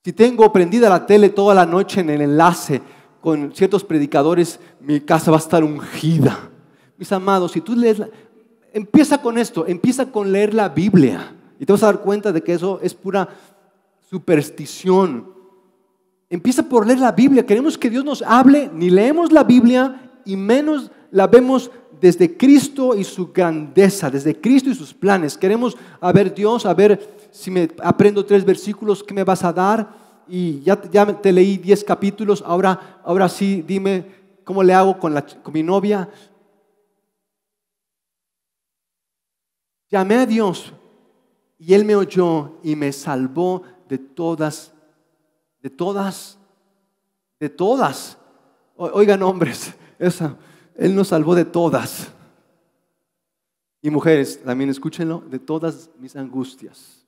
Si 0.04 0.12
tengo 0.12 0.52
prendida 0.52 0.88
la 0.88 1.06
tele 1.06 1.28
toda 1.30 1.54
la 1.54 1.66
noche 1.66 2.00
en 2.00 2.10
el 2.10 2.20
enlace 2.20 2.80
con 3.20 3.52
ciertos 3.52 3.84
predicadores, 3.84 4.60
mi 4.80 5.00
casa 5.00 5.30
va 5.30 5.38
a 5.38 5.40
estar 5.40 5.64
ungida. 5.64 6.50
Mis 6.96 7.10
amados, 7.12 7.52
si 7.52 7.60
tú 7.60 7.74
lees, 7.74 8.02
empieza 8.72 9.20
con 9.20 9.38
esto, 9.38 9.66
empieza 9.66 10.10
con 10.10 10.30
leer 10.30 10.54
la 10.54 10.68
Biblia 10.68 11.34
y 11.58 11.66
te 11.66 11.72
vas 11.72 11.82
a 11.82 11.86
dar 11.86 12.00
cuenta 12.00 12.32
de 12.32 12.42
que 12.42 12.54
eso 12.54 12.78
es 12.82 12.94
pura 12.94 13.28
superstición. 14.08 15.32
Empieza 16.30 16.62
por 16.62 16.86
leer 16.86 17.00
la 17.00 17.12
Biblia. 17.12 17.44
Queremos 17.44 17.76
que 17.76 17.90
Dios 17.90 18.04
nos 18.04 18.22
hable, 18.22 18.70
ni 18.72 18.90
leemos 18.90 19.32
la 19.32 19.44
Biblia 19.44 20.12
y 20.24 20.36
menos 20.36 20.90
la 21.10 21.26
vemos 21.26 21.70
desde 22.00 22.36
Cristo 22.36 22.94
y 22.96 23.02
su 23.02 23.32
grandeza, 23.32 24.10
desde 24.10 24.40
Cristo 24.40 24.70
y 24.70 24.74
sus 24.74 24.94
planes. 24.94 25.36
Queremos 25.36 25.76
ver 26.14 26.34
Dios, 26.34 26.64
ver 26.76 27.17
si 27.30 27.50
me 27.50 27.68
aprendo 27.82 28.24
tres 28.24 28.44
versículos, 28.44 29.02
¿qué 29.02 29.14
me 29.14 29.24
vas 29.24 29.44
a 29.44 29.52
dar? 29.52 29.88
Y 30.28 30.60
ya, 30.60 30.80
ya 30.90 31.06
te 31.20 31.32
leí 31.32 31.56
diez 31.56 31.82
capítulos, 31.82 32.42
ahora, 32.44 33.00
ahora 33.04 33.28
sí, 33.28 33.62
dime 33.66 34.18
cómo 34.44 34.62
le 34.62 34.74
hago 34.74 34.98
con, 34.98 35.14
la, 35.14 35.24
con 35.24 35.52
mi 35.52 35.62
novia. 35.62 36.08
Llamé 39.90 40.16
a 40.16 40.26
Dios 40.26 40.72
y 41.58 41.74
Él 41.74 41.84
me 41.84 41.96
oyó 41.96 42.58
y 42.62 42.76
me 42.76 42.92
salvó 42.92 43.62
de 43.88 43.98
todas, 43.98 44.72
de 45.62 45.70
todas, 45.70 46.38
de 47.40 47.48
todas. 47.48 48.18
Oigan 48.76 49.22
hombres, 49.22 49.74
Él 50.76 50.94
nos 50.94 51.08
salvó 51.08 51.34
de 51.34 51.44
todas. 51.44 52.12
Y 53.80 53.90
mujeres, 53.90 54.42
también 54.42 54.70
escúchenlo, 54.70 55.22
de 55.28 55.38
todas 55.38 55.90
mis 55.98 56.16
angustias. 56.16 57.06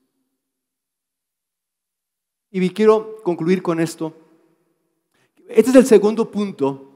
Y 2.50 2.70
quiero 2.70 3.22
concluir 3.22 3.62
con 3.62 3.80
esto. 3.80 4.12
Este 5.48 5.70
es 5.70 5.76
el 5.76 5.86
segundo 5.86 6.30
punto. 6.30 6.86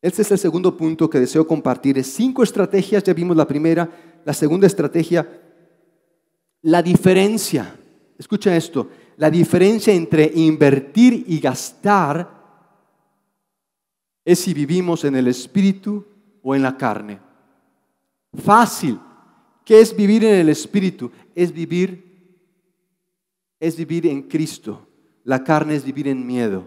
Este 0.00 0.22
es 0.22 0.30
el 0.30 0.38
segundo 0.38 0.76
punto 0.76 1.10
que 1.10 1.20
deseo 1.20 1.46
compartir. 1.46 1.98
Es 1.98 2.06
cinco 2.08 2.42
estrategias, 2.42 3.02
ya 3.02 3.12
vimos 3.12 3.36
la 3.36 3.46
primera. 3.46 4.20
La 4.24 4.32
segunda 4.32 4.66
estrategia, 4.66 5.28
la 6.62 6.82
diferencia. 6.82 7.76
Escucha 8.18 8.56
esto. 8.56 8.88
La 9.16 9.30
diferencia 9.30 9.92
entre 9.92 10.30
invertir 10.34 11.24
y 11.26 11.38
gastar 11.40 12.36
es 14.24 14.40
si 14.40 14.52
vivimos 14.52 15.04
en 15.04 15.16
el 15.16 15.28
espíritu 15.28 16.04
o 16.42 16.54
en 16.54 16.62
la 16.62 16.76
carne. 16.76 17.20
Fácil. 18.34 18.98
¿Qué 19.64 19.80
es 19.80 19.94
vivir 19.96 20.24
en 20.24 20.34
el 20.34 20.48
espíritu? 20.48 21.10
Es 21.34 21.52
vivir 21.52 22.05
es 23.60 23.76
vivir 23.76 24.06
en 24.06 24.22
Cristo. 24.22 24.86
La 25.24 25.42
carne 25.42 25.74
es 25.74 25.84
vivir 25.84 26.08
en 26.08 26.26
miedo. 26.26 26.64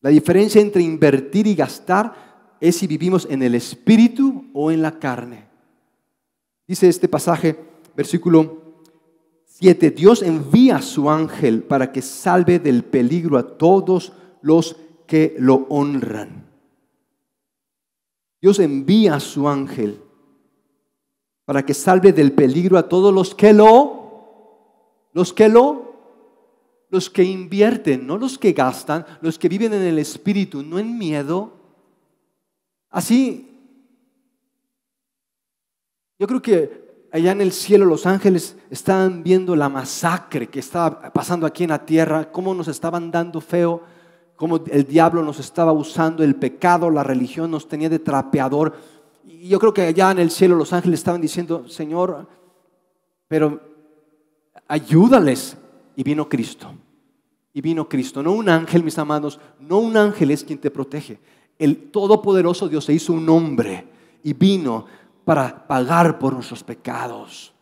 La 0.00 0.10
diferencia 0.10 0.60
entre 0.60 0.82
invertir 0.82 1.46
y 1.46 1.54
gastar 1.54 2.56
es 2.60 2.76
si 2.76 2.86
vivimos 2.86 3.26
en 3.30 3.42
el 3.42 3.54
espíritu 3.54 4.50
o 4.52 4.70
en 4.70 4.82
la 4.82 4.98
carne. 4.98 5.48
Dice 6.66 6.88
este 6.88 7.08
pasaje, 7.08 7.56
versículo 7.96 8.82
7, 9.46 9.90
Dios 9.90 10.22
envía 10.22 10.76
a 10.76 10.82
su 10.82 11.10
ángel 11.10 11.62
para 11.62 11.90
que 11.90 12.02
salve 12.02 12.58
del 12.58 12.84
peligro 12.84 13.38
a 13.38 13.58
todos 13.58 14.12
los 14.40 14.76
que 15.06 15.34
lo 15.38 15.66
honran. 15.68 16.46
Dios 18.40 18.60
envía 18.60 19.16
a 19.16 19.20
su 19.20 19.48
ángel 19.48 20.00
para 21.44 21.64
que 21.64 21.74
salve 21.74 22.12
del 22.12 22.32
peligro 22.32 22.78
a 22.78 22.88
todos 22.88 23.12
los 23.12 23.34
que 23.34 23.52
lo 23.52 23.97
los 25.12 25.32
que 25.32 25.48
lo, 25.48 25.94
los 26.90 27.10
que 27.10 27.24
invierten, 27.24 28.06
no 28.06 28.18
los 28.18 28.38
que 28.38 28.52
gastan, 28.52 29.04
los 29.20 29.38
que 29.38 29.48
viven 29.48 29.72
en 29.72 29.82
el 29.82 29.98
espíritu, 29.98 30.62
no 30.62 30.78
en 30.78 30.96
miedo. 30.96 31.52
Así, 32.90 33.48
yo 36.18 36.26
creo 36.26 36.42
que 36.42 37.06
allá 37.12 37.32
en 37.32 37.40
el 37.40 37.52
cielo 37.52 37.84
los 37.84 38.06
ángeles 38.06 38.56
estaban 38.70 39.22
viendo 39.22 39.54
la 39.54 39.68
masacre 39.68 40.48
que 40.48 40.60
estaba 40.60 41.12
pasando 41.12 41.46
aquí 41.46 41.64
en 41.64 41.70
la 41.70 41.84
tierra, 41.84 42.30
cómo 42.30 42.54
nos 42.54 42.68
estaban 42.68 43.10
dando 43.10 43.40
feo, 43.40 43.82
cómo 44.36 44.60
el 44.70 44.84
diablo 44.84 45.22
nos 45.22 45.38
estaba 45.40 45.72
usando, 45.72 46.22
el 46.22 46.36
pecado, 46.36 46.90
la 46.90 47.02
religión 47.02 47.50
nos 47.50 47.68
tenía 47.68 47.88
de 47.88 47.98
trapeador. 47.98 48.74
Y 49.24 49.48
yo 49.48 49.58
creo 49.58 49.74
que 49.74 49.82
allá 49.82 50.10
en 50.10 50.20
el 50.20 50.30
cielo 50.30 50.56
los 50.56 50.72
ángeles 50.72 51.00
estaban 51.00 51.20
diciendo, 51.20 51.68
Señor, 51.68 52.26
pero 53.26 53.67
ayúdales. 54.68 55.56
Y 55.96 56.04
vino 56.04 56.28
Cristo. 56.28 56.72
Y 57.52 57.60
vino 57.60 57.88
Cristo. 57.88 58.22
No 58.22 58.32
un 58.32 58.48
ángel, 58.48 58.84
mis 58.84 58.98
amados, 58.98 59.40
no 59.58 59.78
un 59.78 59.96
ángel 59.96 60.30
es 60.30 60.44
quien 60.44 60.60
te 60.60 60.70
protege. 60.70 61.18
El 61.58 61.90
Todopoderoso 61.90 62.68
Dios 62.68 62.84
se 62.84 62.92
hizo 62.92 63.12
un 63.12 63.28
hombre 63.28 63.88
y 64.22 64.32
vino 64.32 64.86
para 65.24 65.66
pagar 65.66 66.18
por 66.18 66.34
nuestros 66.34 66.62
pecados. 66.62 67.52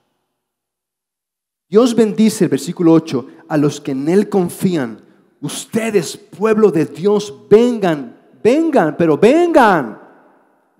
Dios 1.68 1.94
bendice, 1.94 2.44
el 2.44 2.50
versículo 2.50 2.92
8, 2.92 3.26
a 3.48 3.56
los 3.56 3.80
que 3.80 3.92
en 3.92 4.08
Él 4.08 4.28
confían. 4.28 5.00
Ustedes, 5.40 6.16
pueblo 6.16 6.70
de 6.70 6.84
Dios, 6.84 7.34
vengan, 7.48 8.16
vengan, 8.42 8.96
pero 8.96 9.16
vengan. 9.16 9.98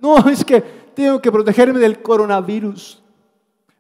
No, 0.01 0.19
es 0.29 0.45
que 0.45 0.61
tengo 0.95 1.21
que 1.21 1.33
protegerme 1.33 1.81
del 1.81 2.03
coronavirus. 2.03 3.03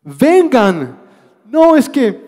Vengan. 0.02 0.98
No, 1.44 1.76
es 1.76 1.88
que 1.88 2.25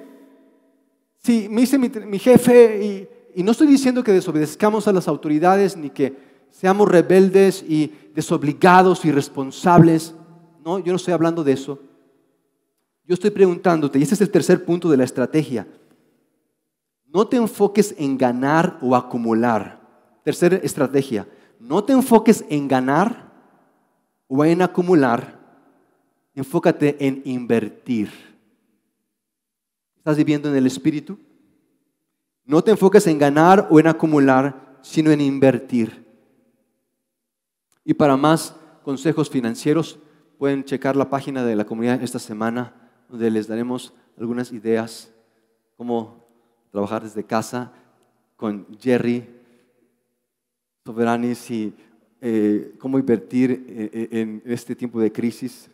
Sí, 1.28 1.46
me 1.50 1.60
dice 1.60 1.76
mi, 1.78 2.18
jefe, 2.18 3.06
y, 3.36 3.42
no 3.42 3.50
estoy 3.50 3.66
diciendo 3.66 4.02
que 4.02 4.12
desobedezcamos 4.12 4.88
a 4.88 4.94
las 4.94 5.08
autoridades 5.08 5.76
ni 5.76 5.90
que 5.90 6.16
seamos 6.50 6.88
rebeldes 6.88 7.62
y 7.68 7.92
desobligados 8.14 9.04
y 9.04 9.12
responsables. 9.12 10.14
No, 10.64 10.78
yo 10.78 10.90
no 10.90 10.96
estoy 10.96 11.12
hablando 11.12 11.44
de 11.44 11.52
eso. 11.52 11.80
Yo 13.04 13.12
estoy 13.12 13.28
preguntándote, 13.28 13.98
y 13.98 14.04
este 14.04 14.14
es 14.14 14.22
el 14.22 14.30
tercer 14.30 14.64
punto 14.64 14.88
de 14.88 14.96
la 14.96 15.04
estrategia. 15.04 15.68
No 17.04 17.28
te 17.28 17.36
enfoques 17.36 17.94
en 17.98 18.16
ganar 18.16 18.78
o 18.80 18.96
acumular. 18.96 19.82
Tercera 20.24 20.56
estrategia. 20.56 21.28
No 21.60 21.84
te 21.84 21.92
enfoques 21.92 22.42
en 22.48 22.68
ganar 22.68 23.30
o 24.28 24.46
en 24.46 24.62
acumular. 24.62 25.38
Enfócate 26.34 26.96
en 27.06 27.20
invertir. 27.26 28.37
¿Estás 30.08 30.16
viviendo 30.16 30.48
en 30.48 30.56
el 30.56 30.66
Espíritu? 30.66 31.18
No 32.46 32.64
te 32.64 32.70
enfoques 32.70 33.06
en 33.08 33.18
ganar 33.18 33.68
o 33.70 33.78
en 33.78 33.88
acumular, 33.88 34.78
sino 34.80 35.10
en 35.10 35.20
invertir. 35.20 36.02
Y 37.84 37.92
para 37.92 38.16
más 38.16 38.56
consejos 38.82 39.28
financieros, 39.28 39.98
pueden 40.38 40.64
checar 40.64 40.96
la 40.96 41.10
página 41.10 41.44
de 41.44 41.54
la 41.54 41.66
comunidad 41.66 42.02
esta 42.02 42.18
semana, 42.18 42.72
donde 43.10 43.30
les 43.30 43.48
daremos 43.48 43.92
algunas 44.18 44.50
ideas, 44.50 45.12
cómo 45.76 46.26
trabajar 46.70 47.02
desde 47.02 47.22
casa 47.22 47.70
con 48.34 48.66
Jerry 48.80 49.28
Soberanis 50.86 51.50
y 51.50 51.74
eh, 52.22 52.74
cómo 52.78 52.98
invertir 52.98 53.50
eh, 53.50 53.90
eh, 53.92 54.08
en 54.12 54.42
este 54.46 54.74
tiempo 54.74 55.00
de 55.00 55.12
crisis, 55.12 55.70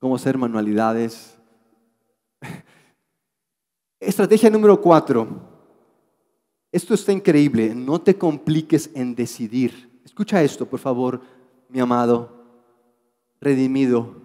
cómo 0.00 0.16
hacer 0.16 0.38
manualidades, 0.38 1.37
Estrategia 4.00 4.50
número 4.50 4.80
cuatro. 4.80 5.26
Esto 6.70 6.94
está 6.94 7.12
increíble. 7.12 7.74
No 7.74 8.00
te 8.00 8.16
compliques 8.16 8.90
en 8.94 9.14
decidir. 9.14 10.00
Escucha 10.04 10.42
esto, 10.42 10.66
por 10.66 10.78
favor, 10.78 11.20
mi 11.68 11.80
amado, 11.80 12.44
redimido. 13.40 14.22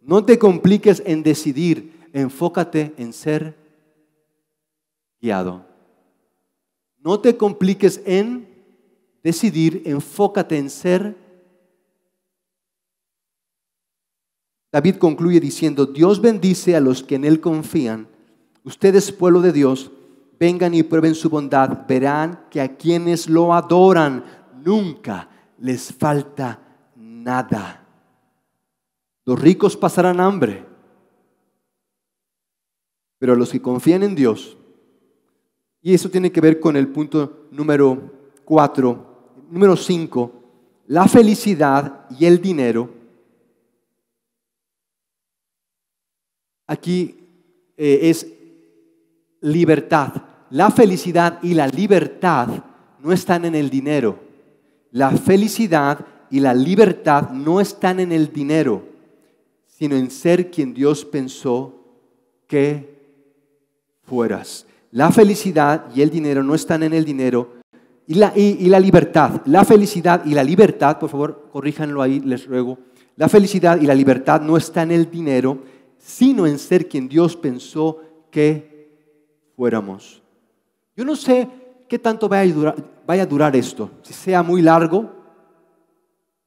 No 0.00 0.24
te 0.24 0.38
compliques 0.38 1.02
en 1.04 1.22
decidir. 1.22 2.08
Enfócate 2.12 2.94
en 2.96 3.12
ser 3.12 3.56
guiado. 5.20 5.66
No 6.98 7.20
te 7.20 7.36
compliques 7.36 8.00
en 8.04 8.48
decidir. 9.22 9.82
Enfócate 9.84 10.56
en 10.58 10.70
ser 10.70 11.25
David 14.76 14.96
concluye 14.96 15.40
diciendo, 15.40 15.86
Dios 15.86 16.20
bendice 16.20 16.76
a 16.76 16.80
los 16.80 17.02
que 17.02 17.14
en 17.14 17.24
Él 17.24 17.40
confían. 17.40 18.08
Ustedes, 18.62 19.10
pueblo 19.10 19.40
de 19.40 19.50
Dios, 19.50 19.90
vengan 20.38 20.74
y 20.74 20.82
prueben 20.82 21.14
su 21.14 21.30
bondad. 21.30 21.86
Verán 21.88 22.44
que 22.50 22.60
a 22.60 22.76
quienes 22.76 23.26
lo 23.26 23.54
adoran 23.54 24.22
nunca 24.62 25.30
les 25.58 25.94
falta 25.94 26.60
nada. 26.94 27.86
Los 29.24 29.40
ricos 29.40 29.78
pasarán 29.78 30.20
hambre, 30.20 30.66
pero 33.18 33.34
los 33.34 33.52
que 33.52 33.62
confían 33.62 34.02
en 34.02 34.14
Dios, 34.14 34.58
y 35.80 35.94
eso 35.94 36.10
tiene 36.10 36.30
que 36.30 36.42
ver 36.42 36.60
con 36.60 36.76
el 36.76 36.88
punto 36.88 37.46
número 37.50 38.12
cuatro, 38.44 39.32
número 39.50 39.74
cinco, 39.74 40.32
la 40.86 41.08
felicidad 41.08 42.04
y 42.10 42.26
el 42.26 42.42
dinero. 42.42 42.95
Aquí 46.66 47.16
eh, 47.76 48.00
es 48.02 48.26
libertad. 49.40 50.12
La 50.50 50.70
felicidad 50.70 51.38
y 51.42 51.54
la 51.54 51.68
libertad 51.68 52.48
no 53.00 53.12
están 53.12 53.44
en 53.44 53.54
el 53.54 53.70
dinero. 53.70 54.18
La 54.90 55.10
felicidad 55.10 56.04
y 56.30 56.40
la 56.40 56.54
libertad 56.54 57.30
no 57.30 57.60
están 57.60 58.00
en 58.00 58.12
el 58.12 58.32
dinero, 58.32 58.84
sino 59.66 59.96
en 59.96 60.10
ser 60.10 60.50
quien 60.50 60.74
Dios 60.74 61.04
pensó 61.04 61.84
que 62.46 62.96
fueras. 64.02 64.66
La 64.92 65.10
felicidad 65.10 65.86
y 65.94 66.02
el 66.02 66.10
dinero 66.10 66.42
no 66.42 66.54
están 66.54 66.82
en 66.82 66.94
el 66.94 67.04
dinero 67.04 67.56
y 68.06 68.14
la, 68.14 68.32
y 68.36 68.66
la 68.68 68.80
libertad. 68.80 69.42
La 69.46 69.64
felicidad 69.64 70.24
y 70.24 70.30
la 70.30 70.44
libertad, 70.44 70.98
por 70.98 71.10
favor, 71.10 71.48
corríjanlo 71.52 72.02
ahí, 72.02 72.20
les 72.20 72.46
ruego. 72.46 72.78
La 73.16 73.28
felicidad 73.28 73.80
y 73.80 73.86
la 73.86 73.94
libertad 73.94 74.40
no 74.40 74.56
están 74.56 74.90
en 74.90 75.00
el 75.00 75.10
dinero, 75.10 75.58
sino 76.06 76.46
en 76.46 76.56
ser 76.60 76.88
quien 76.88 77.08
Dios 77.08 77.36
pensó 77.36 78.00
que 78.30 79.50
fuéramos. 79.56 80.22
Yo 80.96 81.04
no 81.04 81.16
sé 81.16 81.48
qué 81.88 81.98
tanto 81.98 82.28
vaya 82.28 82.48
a 82.48 82.54
durar, 82.54 82.76
vaya 83.04 83.24
a 83.24 83.26
durar 83.26 83.56
esto, 83.56 83.90
si 84.02 84.12
sea 84.12 84.44
muy 84.44 84.62
largo 84.62 85.10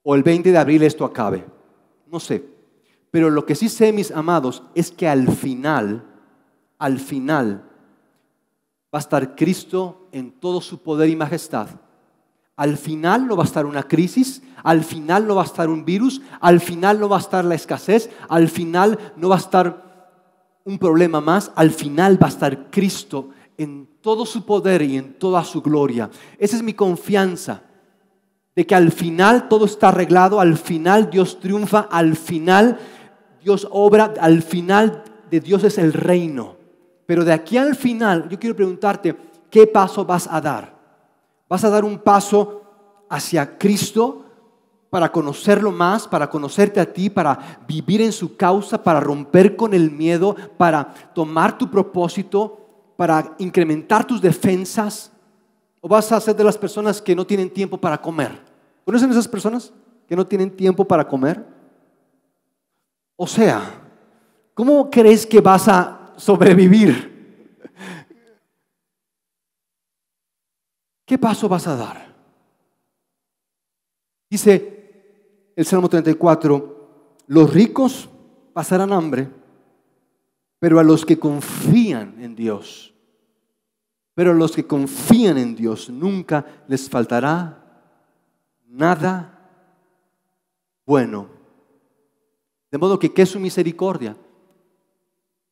o 0.01 0.15
el 0.15 0.23
20 0.23 0.53
de 0.53 0.57
abril 0.57 0.81
esto 0.83 1.03
acabe. 1.03 1.45
No 2.07 2.21
sé. 2.21 2.41
Pero 3.11 3.29
lo 3.29 3.45
que 3.45 3.53
sí 3.53 3.67
sé, 3.67 3.91
mis 3.91 4.11
amados, 4.11 4.63
es 4.75 4.91
que 4.91 5.09
al 5.09 5.27
final, 5.29 6.05
al 6.77 6.97
final, 6.97 7.69
va 8.95 8.99
a 8.99 8.99
estar 8.99 9.35
Cristo 9.35 10.07
en 10.13 10.31
todo 10.39 10.61
su 10.61 10.81
poder 10.81 11.09
y 11.09 11.17
majestad. 11.17 11.67
Al 12.59 12.75
final 12.75 13.25
no 13.25 13.37
va 13.37 13.43
a 13.43 13.45
estar 13.45 13.65
una 13.65 13.83
crisis, 13.83 14.43
al 14.63 14.83
final 14.83 15.25
no 15.25 15.35
va 15.35 15.43
a 15.43 15.45
estar 15.45 15.69
un 15.69 15.85
virus, 15.85 16.21
al 16.41 16.59
final 16.59 16.99
no 16.99 17.07
va 17.07 17.15
a 17.15 17.21
estar 17.21 17.45
la 17.45 17.55
escasez, 17.55 18.09
al 18.27 18.49
final 18.49 18.99
no 19.15 19.29
va 19.29 19.35
a 19.35 19.39
estar 19.39 20.59
un 20.65 20.77
problema 20.77 21.21
más, 21.21 21.53
al 21.55 21.71
final 21.71 22.21
va 22.21 22.27
a 22.27 22.31
estar 22.31 22.69
Cristo 22.69 23.29
en 23.57 23.87
todo 24.01 24.25
su 24.25 24.45
poder 24.45 24.81
y 24.81 24.97
en 24.97 25.13
toda 25.13 25.41
su 25.45 25.61
gloria. 25.61 26.09
Esa 26.37 26.57
es 26.57 26.61
mi 26.61 26.73
confianza 26.73 27.61
de 28.53 28.67
que 28.67 28.75
al 28.75 28.91
final 28.91 29.47
todo 29.47 29.63
está 29.63 29.87
arreglado, 29.87 30.41
al 30.41 30.57
final 30.57 31.09
Dios 31.09 31.39
triunfa, 31.39 31.87
al 31.89 32.17
final 32.17 32.77
Dios 33.41 33.69
obra, 33.71 34.15
al 34.19 34.41
final 34.41 35.05
de 35.31 35.39
Dios 35.39 35.63
es 35.63 35.77
el 35.77 35.93
reino. 35.93 36.57
Pero 37.05 37.23
de 37.23 37.31
aquí 37.31 37.55
al 37.55 37.77
final, 37.77 38.27
yo 38.27 38.37
quiero 38.37 38.57
preguntarte, 38.57 39.15
¿qué 39.49 39.65
paso 39.65 40.03
vas 40.03 40.27
a 40.29 40.41
dar? 40.41 40.78
¿Vas 41.49 41.63
a 41.63 41.69
dar 41.69 41.83
un 41.83 41.97
paso 41.97 42.61
hacia 43.09 43.57
Cristo 43.57 44.23
para 44.91 45.11
conocerlo 45.11 45.71
más, 45.71 46.07
para 46.07 46.29
conocerte 46.29 46.79
a 46.79 46.93
ti, 46.93 47.09
para 47.09 47.59
vivir 47.67 48.01
en 48.01 48.11
su 48.11 48.37
causa, 48.37 48.81
para 48.83 48.99
romper 48.99 49.55
con 49.55 49.73
el 49.73 49.89
miedo, 49.89 50.35
para 50.57 50.93
tomar 51.13 51.57
tu 51.57 51.69
propósito, 51.69 52.93
para 52.95 53.35
incrementar 53.39 54.05
tus 54.05 54.21
defensas? 54.21 55.11
¿O 55.81 55.87
vas 55.87 56.11
a 56.11 56.19
ser 56.19 56.35
de 56.35 56.43
las 56.43 56.57
personas 56.57 57.01
que 57.01 57.15
no 57.15 57.25
tienen 57.25 57.49
tiempo 57.49 57.77
para 57.77 57.99
comer? 57.99 58.31
¿Conocen 58.85 59.09
esas 59.09 59.27
personas 59.27 59.73
que 60.07 60.15
no 60.15 60.25
tienen 60.25 60.55
tiempo 60.55 60.85
para 60.85 61.07
comer? 61.07 61.43
O 63.15 63.25
sea, 63.25 63.61
¿cómo 64.53 64.89
crees 64.89 65.25
que 65.25 65.41
vas 65.41 65.67
a 65.67 66.13
sobrevivir? 66.15 67.08
¿Qué 71.09 71.17
paso 71.17 71.49
vas 71.49 71.65
a 71.65 71.75
dar? 71.75 72.15
Dice 74.29 75.53
el 75.55 75.65
Salmo 75.65 75.89
34, 75.89 77.23
los 77.25 77.51
ricos 77.51 78.07
pasarán 78.53 78.93
hambre, 78.93 79.27
pero 80.59 80.79
a 80.79 80.83
los 80.83 81.07
que 81.07 81.17
confían 81.17 82.21
en 82.21 82.35
Dios, 82.35 82.93
pero 84.13 84.33
a 84.33 84.35
los 84.35 84.51
que 84.51 84.67
confían 84.67 85.39
en 85.39 85.55
Dios 85.55 85.89
nunca 85.89 86.45
les 86.67 86.87
faltará 86.87 87.57
nada 88.67 89.49
bueno. 90.85 91.27
De 92.69 92.77
modo 92.77 92.99
que, 92.99 93.11
¿qué 93.11 93.23
es 93.23 93.29
su 93.29 93.39
misericordia? 93.39 94.15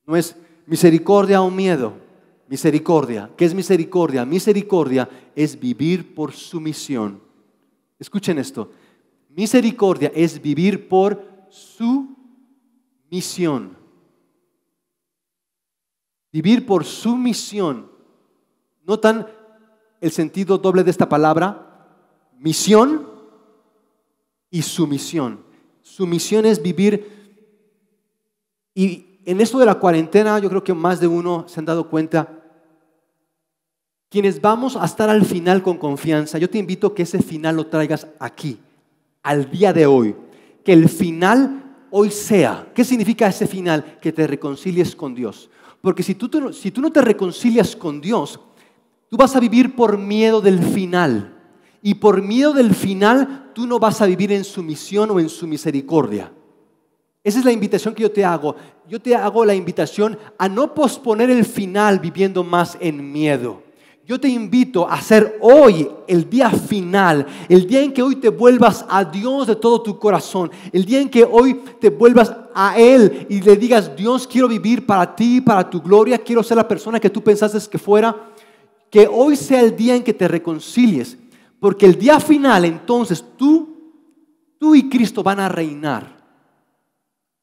No 0.06 0.16
es 0.16 0.36
misericordia 0.68 1.42
o 1.42 1.50
miedo. 1.50 2.07
Misericordia. 2.48 3.30
¿Qué 3.36 3.46
es 3.46 3.54
misericordia? 3.54 4.26
Misericordia 4.26 5.10
es 5.36 5.60
vivir 5.60 6.16
por 6.16 6.34
sumisión. 6.34 7.22
Escuchen 8.00 8.38
esto. 8.38 8.72
Misericordia 9.30 10.12
es 10.16 10.42
vivir 10.42 10.88
por 10.88 11.24
su 11.50 12.16
misión. 13.10 13.78
Vivir 16.32 16.66
por 16.66 16.86
su 16.86 17.18
misión. 17.18 17.92
¿Notan 18.86 19.28
el 20.02 20.12
sentido 20.12 20.58
doble 20.58 20.84
de 20.84 20.92
esta 20.92 21.10
palabra? 21.10 21.88
Misión 22.40 23.08
y 24.50 24.62
sumisión. 24.62 25.44
Su 25.82 26.08
misión 26.08 26.46
es 26.46 26.62
vivir. 26.62 27.42
Y 28.74 29.20
en 29.26 29.42
esto 29.42 29.60
de 29.60 29.66
la 29.66 29.76
cuarentena, 29.76 30.40
yo 30.40 30.50
creo 30.50 30.64
que 30.64 30.74
más 30.74 31.00
de 31.00 31.08
uno 31.08 31.46
se 31.48 31.60
han 31.60 31.66
dado 31.66 31.90
cuenta. 31.90 32.37
Quienes 34.10 34.40
vamos 34.40 34.78
a 34.78 34.86
estar 34.86 35.10
al 35.10 35.26
final 35.26 35.62
con 35.62 35.78
confianza, 35.78 36.38
yo 36.38 36.50
te 36.50 36.58
invito 36.58 36.88
a 36.88 36.96
que 36.96 37.04
ese 37.04 37.22
final 37.22 37.58
lo 37.58 37.68
traigas 37.68 38.08
aquí, 38.20 38.58
al 39.22 39.52
día 39.52 39.74
de 39.74 39.86
hoy. 39.86 40.16
Que 40.64 40.72
el 40.72 40.88
final 40.88 41.76
hoy 41.92 42.10
sea. 42.10 42.70
¿Qué 42.74 42.86
significa 42.86 43.28
ese 43.28 43.48
final? 43.48 44.00
Que 44.00 44.14
te 44.14 44.26
reconcilies 44.26 44.96
con 44.96 45.14
Dios. 45.14 45.50
Porque 45.82 46.04
si 46.04 46.16
tú, 46.16 46.30
no 46.82 46.92
te 46.92 47.02
reconcilias 47.02 47.76
con 47.76 48.00
Dios, 48.00 48.40
tú 49.10 49.18
vas 49.18 49.36
a 49.36 49.42
vivir 49.42 49.76
por 49.76 49.98
miedo 49.98 50.40
del 50.40 50.64
final. 50.64 51.34
Y 51.82 51.96
por 51.96 52.22
miedo 52.22 52.54
del 52.54 52.74
final, 52.74 53.52
tú 53.54 53.68
no 53.68 53.78
vas 53.78 54.02
a 54.02 54.06
vivir 54.06 54.32
en 54.32 54.46
su 54.46 54.64
misión 54.64 55.12
o 55.12 55.20
en 55.20 55.28
su 55.28 55.48
misericordia. 55.48 56.32
Esa 57.24 57.40
es 57.40 57.46
la 57.46 57.52
invitación 57.52 57.94
que 57.94 58.04
yo 58.04 58.12
te 58.12 58.24
hago. 58.24 58.56
Yo 58.88 59.02
te 59.02 59.16
hago 59.16 59.44
la 59.44 59.54
invitación 59.54 60.18
a 60.38 60.48
no 60.48 60.74
posponer 60.74 61.30
el 61.30 61.44
final 61.44 62.00
viviendo 62.00 62.42
más 62.42 62.78
en 62.80 63.12
miedo. 63.12 63.67
Yo 64.08 64.18
te 64.18 64.30
invito 64.30 64.88
a 64.88 64.94
hacer 64.94 65.38
hoy 65.42 65.86
el 66.08 66.30
día 66.30 66.50
final, 66.50 67.28
el 67.50 67.68
día 67.68 67.82
en 67.82 67.92
que 67.92 68.02
hoy 68.02 68.16
te 68.16 68.30
vuelvas 68.30 68.86
a 68.88 69.04
Dios 69.04 69.48
de 69.48 69.58
todo 69.58 69.84
tu 69.84 70.00
corazón, 70.00 70.50
el 70.72 70.86
día 70.86 71.02
en 71.02 71.10
que 71.10 71.26
hoy 71.26 71.56
te 71.82 71.90
vuelvas 71.90 72.34
a 72.56 72.80
Él 72.80 73.28
y 73.30 73.42
le 73.42 73.58
digas, 73.58 73.94
Dios, 73.98 74.26
quiero 74.26 74.48
vivir 74.48 74.86
para 74.86 75.14
ti, 75.14 75.42
para 75.42 75.70
tu 75.70 75.82
gloria, 75.82 76.20
quiero 76.20 76.42
ser 76.42 76.56
la 76.56 76.66
persona 76.66 77.02
que 77.02 77.10
tú 77.10 77.22
pensaste 77.22 77.60
que 77.70 77.78
fuera, 77.78 78.16
que 78.90 79.10
hoy 79.12 79.36
sea 79.36 79.60
el 79.60 79.76
día 79.76 79.94
en 79.94 80.06
que 80.06 80.14
te 80.14 80.30
reconcilies, 80.30 81.18
porque 81.60 81.86
el 81.86 82.00
día 82.00 82.22
final 82.22 82.64
entonces 82.64 83.22
tú, 83.36 83.92
tú 84.58 84.74
y 84.74 84.88
Cristo 84.88 85.22
van 85.22 85.42
a 85.42 85.50
reinar, 85.50 86.16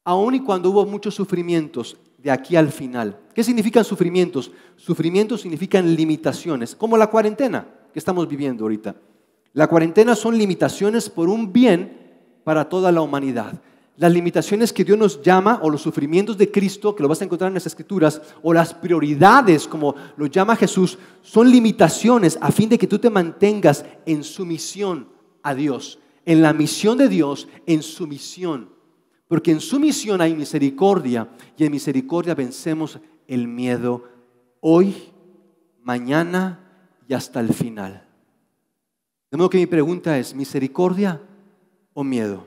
aun 0.03 0.35
y 0.35 0.41
cuando 0.41 0.71
hubo 0.71 0.87
muchos 0.87 1.15
sufrimientos 1.15 1.95
de 2.25 2.31
aquí 2.31 2.57
al 2.57 2.73
final. 2.73 3.21
¿Qué 3.35 3.45
significan 3.45 3.85
sufrimientos? 3.85 4.51
Sufrimientos 4.77 5.43
significan 5.43 5.95
limitaciones, 5.95 6.75
como 6.75 6.97
la 6.97 7.09
cuarentena 7.09 7.69
que 7.93 7.99
estamos 7.99 8.27
viviendo 8.27 8.65
ahorita. 8.65 8.97
La 9.53 9.69
cuarentena 9.69 10.17
son 10.17 10.37
limitaciones 10.37 11.11
por 11.11 11.29
un 11.29 11.53
bien 11.53 12.17
para 12.43 12.67
toda 12.67 12.91
la 12.91 13.03
humanidad. 13.03 13.61
Las 13.99 14.11
limitaciones 14.11 14.73
que 14.73 14.85
Dios 14.85 14.99
nos 14.99 15.23
llama, 15.23 15.61
o 15.63 15.69
los 15.69 15.83
sufrimientos 15.83 16.39
de 16.39 16.51
Cristo, 16.51 16.97
que 16.97 17.03
lo 17.03 17.11
vas 17.11 17.21
a 17.21 17.25
encontrar 17.25 17.49
en 17.49 17.55
las 17.55 17.67
Escrituras, 17.67 18.21
o 18.43 18.55
las 18.55 18.73
prioridades, 18.73 19.69
como 19.69 19.95
lo 20.17 20.27
llama 20.27 20.57
Jesús, 20.57 20.99
son 21.21 21.51
limitaciones 21.51 22.39
a 22.41 22.51
fin 22.51 22.71
de 22.71 22.79
que 22.79 22.87
tú 22.87 22.99
te 22.99 23.11
mantengas 23.11 23.85
en 24.07 24.25
sumisión 24.25 25.09
a 25.43 25.55
Dios, 25.55 25.99
en 26.25 26.41
la 26.41 26.55
misión 26.55 26.97
de 26.97 27.09
Dios, 27.09 27.47
en 27.67 27.83
sumisión 27.83 28.74
porque 29.35 29.51
en 29.51 29.61
su 29.61 29.81
misión 29.81 30.21
hay 30.21 30.33
misericordia 30.33 31.29
y 31.57 31.65
en 31.65 31.73
misericordia 31.73 32.37
vencemos 32.37 33.01
el 33.27 33.49
miedo 33.49 34.05
hoy, 34.61 34.95
mañana 35.83 36.61
y 37.09 37.15
hasta 37.15 37.41
el 37.41 37.53
final. 37.53 38.07
De 39.33 39.37
modo 39.37 39.51
que 39.51 39.59
mi 39.59 39.67
pregunta 39.67 40.17
es, 40.17 40.37
¿misericordia 40.37 41.21
o 41.95 42.05
miedo? 42.05 42.47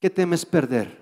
¿Qué 0.00 0.10
temes 0.10 0.44
perder? 0.44 1.00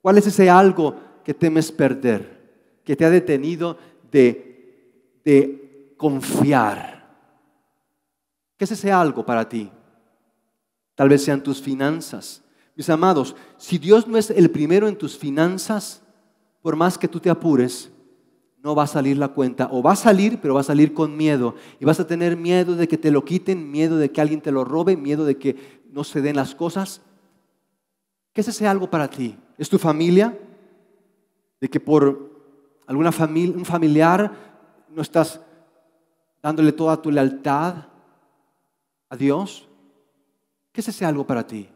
¿Cuál 0.00 0.18
es 0.18 0.28
ese 0.28 0.48
algo 0.48 0.94
que 1.24 1.34
temes 1.34 1.72
perder, 1.72 2.78
que 2.84 2.94
te 2.94 3.04
ha 3.04 3.10
detenido 3.10 3.76
de, 4.12 5.18
de 5.24 5.96
confiar? 5.96 7.12
¿Qué 8.56 8.66
es 8.66 8.70
ese 8.70 8.92
algo 8.92 9.26
para 9.26 9.48
ti? 9.48 9.68
Tal 10.94 11.08
vez 11.08 11.24
sean 11.24 11.42
tus 11.42 11.60
finanzas. 11.60 12.41
Mis 12.74 12.88
amados, 12.88 13.36
si 13.58 13.78
Dios 13.78 14.06
no 14.06 14.16
es 14.16 14.30
el 14.30 14.50
primero 14.50 14.88
en 14.88 14.96
tus 14.96 15.16
finanzas, 15.18 16.02
por 16.62 16.76
más 16.76 16.96
que 16.96 17.08
tú 17.08 17.20
te 17.20 17.28
apures, 17.28 17.90
no 18.62 18.74
va 18.76 18.84
a 18.84 18.86
salir 18.86 19.18
la 19.18 19.28
cuenta. 19.28 19.68
O 19.72 19.82
va 19.82 19.92
a 19.92 19.96
salir, 19.96 20.38
pero 20.40 20.54
va 20.54 20.60
a 20.60 20.64
salir 20.64 20.94
con 20.94 21.16
miedo. 21.16 21.56
Y 21.80 21.84
vas 21.84 21.98
a 21.98 22.06
tener 22.06 22.36
miedo 22.36 22.76
de 22.76 22.86
que 22.86 22.96
te 22.96 23.10
lo 23.10 23.24
quiten, 23.24 23.70
miedo 23.70 23.96
de 23.96 24.10
que 24.10 24.20
alguien 24.20 24.40
te 24.40 24.52
lo 24.52 24.64
robe, 24.64 24.96
miedo 24.96 25.24
de 25.24 25.36
que 25.36 25.82
no 25.90 26.04
se 26.04 26.22
den 26.22 26.36
las 26.36 26.54
cosas. 26.54 27.02
¿Qué 28.32 28.40
es 28.40 28.48
ese 28.48 28.66
algo 28.66 28.88
para 28.88 29.10
ti? 29.10 29.36
¿Es 29.58 29.68
tu 29.68 29.78
familia? 29.78 30.38
¿De 31.60 31.68
que 31.68 31.80
por 31.80 32.30
alguna 32.86 33.12
familia, 33.12 33.56
un 33.56 33.64
familiar 33.64 34.32
no 34.88 35.02
estás 35.02 35.40
dándole 36.40 36.72
toda 36.72 37.02
tu 37.02 37.10
lealtad 37.10 37.74
a 39.08 39.16
Dios? 39.16 39.68
¿Qué 40.70 40.80
es 40.80 40.88
ese 40.88 41.04
algo 41.04 41.26
para 41.26 41.46
ti? 41.46 41.68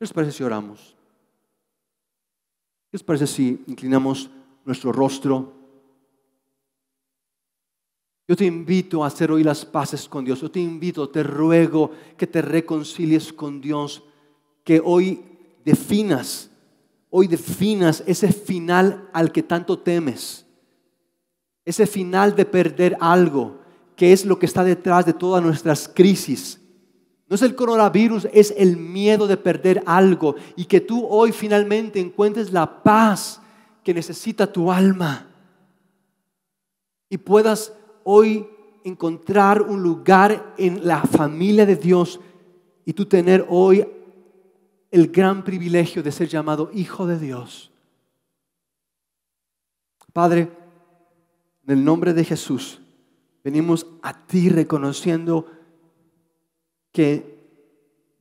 ¿Qué 0.00 0.04
les 0.04 0.14
parece 0.14 0.32
si 0.32 0.42
oramos? 0.42 0.96
¿Qué 2.90 2.96
les 2.96 3.02
parece 3.02 3.26
si 3.26 3.62
inclinamos 3.66 4.30
nuestro 4.64 4.92
rostro? 4.92 5.52
Yo 8.26 8.34
te 8.34 8.46
invito 8.46 9.04
a 9.04 9.08
hacer 9.08 9.30
hoy 9.30 9.44
las 9.44 9.66
paces 9.66 10.08
con 10.08 10.24
Dios. 10.24 10.40
Yo 10.40 10.50
te 10.50 10.58
invito, 10.58 11.10
te 11.10 11.22
ruego 11.22 11.90
que 12.16 12.26
te 12.26 12.40
reconcilies 12.40 13.30
con 13.30 13.60
Dios, 13.60 14.02
que 14.64 14.80
hoy 14.82 15.22
definas, 15.66 16.50
hoy 17.10 17.26
definas 17.26 18.02
ese 18.06 18.32
final 18.32 19.10
al 19.12 19.30
que 19.30 19.42
tanto 19.42 19.80
temes, 19.80 20.46
ese 21.66 21.86
final 21.86 22.34
de 22.34 22.46
perder 22.46 22.96
algo, 23.00 23.60
que 23.96 24.14
es 24.14 24.24
lo 24.24 24.38
que 24.38 24.46
está 24.46 24.64
detrás 24.64 25.04
de 25.04 25.12
todas 25.12 25.42
nuestras 25.42 25.86
crisis. 25.94 26.58
No 27.30 27.36
es 27.36 27.42
el 27.42 27.54
coronavirus, 27.54 28.26
es 28.32 28.52
el 28.56 28.76
miedo 28.76 29.28
de 29.28 29.36
perder 29.36 29.84
algo 29.86 30.34
y 30.56 30.64
que 30.64 30.80
tú 30.80 31.06
hoy 31.06 31.30
finalmente 31.30 32.00
encuentres 32.00 32.52
la 32.52 32.82
paz 32.82 33.40
que 33.84 33.94
necesita 33.94 34.52
tu 34.52 34.72
alma 34.72 35.28
y 37.08 37.18
puedas 37.18 37.72
hoy 38.02 38.48
encontrar 38.82 39.62
un 39.62 39.80
lugar 39.80 40.54
en 40.58 40.84
la 40.84 41.02
familia 41.02 41.64
de 41.64 41.76
Dios 41.76 42.18
y 42.84 42.94
tú 42.94 43.06
tener 43.06 43.46
hoy 43.48 43.86
el 44.90 45.06
gran 45.06 45.44
privilegio 45.44 46.02
de 46.02 46.10
ser 46.10 46.26
llamado 46.26 46.68
hijo 46.74 47.06
de 47.06 47.16
Dios. 47.16 47.70
Padre, 50.12 50.50
en 51.64 51.78
el 51.78 51.84
nombre 51.84 52.12
de 52.12 52.24
Jesús, 52.24 52.80
venimos 53.44 53.86
a 54.02 54.26
ti 54.26 54.48
reconociendo 54.48 55.46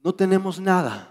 no 0.04 0.14
tenemos 0.14 0.60
nada, 0.60 1.10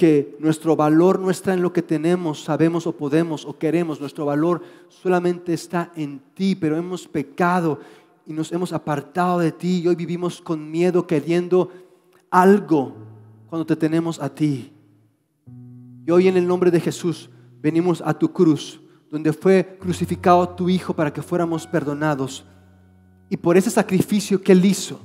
que 0.00 0.34
nuestro 0.38 0.76
valor 0.76 1.20
no 1.20 1.30
está 1.30 1.52
en 1.52 1.60
lo 1.60 1.74
que 1.74 1.82
tenemos, 1.82 2.42
sabemos 2.42 2.86
o 2.86 2.92
podemos 2.92 3.44
o 3.44 3.58
queremos, 3.58 4.00
nuestro 4.00 4.24
valor 4.24 4.62
solamente 4.88 5.52
está 5.52 5.92
en 5.94 6.20
ti, 6.34 6.54
pero 6.54 6.78
hemos 6.78 7.06
pecado 7.06 7.78
y 8.26 8.32
nos 8.32 8.50
hemos 8.50 8.72
apartado 8.72 9.40
de 9.40 9.52
ti 9.52 9.82
y 9.82 9.88
hoy 9.88 9.96
vivimos 9.96 10.40
con 10.40 10.70
miedo 10.70 11.06
queriendo 11.06 11.70
algo 12.30 12.94
cuando 13.48 13.66
te 13.66 13.76
tenemos 13.76 14.20
a 14.20 14.34
ti. 14.34 14.72
Y 16.06 16.10
hoy 16.10 16.28
en 16.28 16.38
el 16.38 16.46
nombre 16.46 16.70
de 16.70 16.80
Jesús 16.80 17.28
venimos 17.60 18.02
a 18.02 18.14
tu 18.14 18.32
cruz, 18.32 18.80
donde 19.10 19.32
fue 19.32 19.76
crucificado 19.78 20.48
tu 20.48 20.70
Hijo 20.70 20.94
para 20.94 21.12
que 21.12 21.20
fuéramos 21.20 21.66
perdonados. 21.66 22.46
Y 23.28 23.36
por 23.36 23.58
ese 23.58 23.68
sacrificio 23.68 24.40
que 24.40 24.52
Él 24.52 24.64
hizo, 24.64 24.98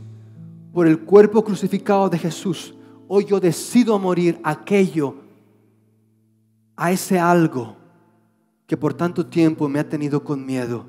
por 0.75 0.87
el 0.87 0.99
cuerpo 0.99 1.41
crucificado 1.41 2.09
de 2.09 2.17
Jesús, 2.17 2.75
hoy 3.07 3.23
yo 3.23 3.39
decido 3.39 3.97
morir 3.97 4.41
aquello, 4.43 5.15
a 6.75 6.91
ese 6.91 7.17
algo 7.17 7.77
que 8.67 8.75
por 8.75 8.93
tanto 8.93 9.25
tiempo 9.25 9.69
me 9.69 9.79
ha 9.79 9.87
tenido 9.87 10.21
con 10.21 10.45
miedo. 10.45 10.85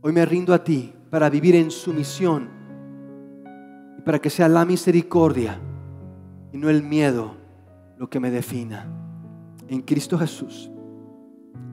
Hoy 0.00 0.10
me 0.10 0.24
rindo 0.24 0.54
a 0.54 0.64
ti 0.64 0.90
para 1.10 1.28
vivir 1.28 1.54
en 1.54 1.70
sumisión 1.70 2.48
y 3.98 4.00
para 4.00 4.20
que 4.20 4.30
sea 4.30 4.48
la 4.48 4.64
misericordia 4.64 5.60
y 6.54 6.56
no 6.56 6.70
el 6.70 6.82
miedo 6.82 7.34
lo 7.98 8.08
que 8.08 8.18
me 8.18 8.30
defina. 8.30 8.86
En 9.68 9.82
Cristo 9.82 10.18
Jesús. 10.18 10.70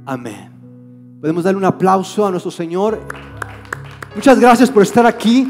Amén. 0.05 0.51
Podemos 1.21 1.45
darle 1.45 1.59
un 1.59 1.65
aplauso 1.65 2.25
a 2.25 2.31
nuestro 2.31 2.51
Señor. 2.51 2.99
Muchas 4.13 4.37
gracias 4.37 4.69
por 4.69 4.83
estar 4.83 5.05
aquí. 5.05 5.47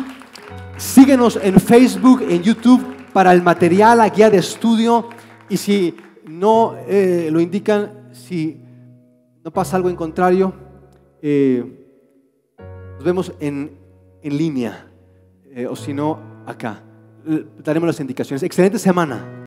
Síguenos 0.77 1.39
en 1.41 1.59
Facebook, 1.59 2.23
en 2.27 2.41
YouTube 2.41 2.83
para 3.13 3.31
el 3.31 3.41
material, 3.43 3.99
la 3.99 4.09
guía 4.09 4.29
de 4.29 4.37
estudio. 4.37 5.09
Y 5.49 5.57
si 5.57 5.95
no 6.25 6.75
eh, 6.87 7.29
lo 7.31 7.39
indican, 7.39 8.09
si 8.11 8.59
no 9.43 9.51
pasa 9.51 9.77
algo 9.77 9.89
en 9.89 9.95
contrario, 9.95 10.53
eh, 11.21 11.63
nos 12.95 13.03
vemos 13.03 13.33
en, 13.39 13.77
línea. 14.23 14.87
Eh, 15.51 15.67
o 15.67 15.75
si 15.75 15.93
no, 15.93 16.19
acá. 16.45 16.81
Daremos 17.63 17.87
las 17.87 17.99
indicaciones. 17.99 18.43
Excelente 18.43 18.79
semana. 18.79 19.41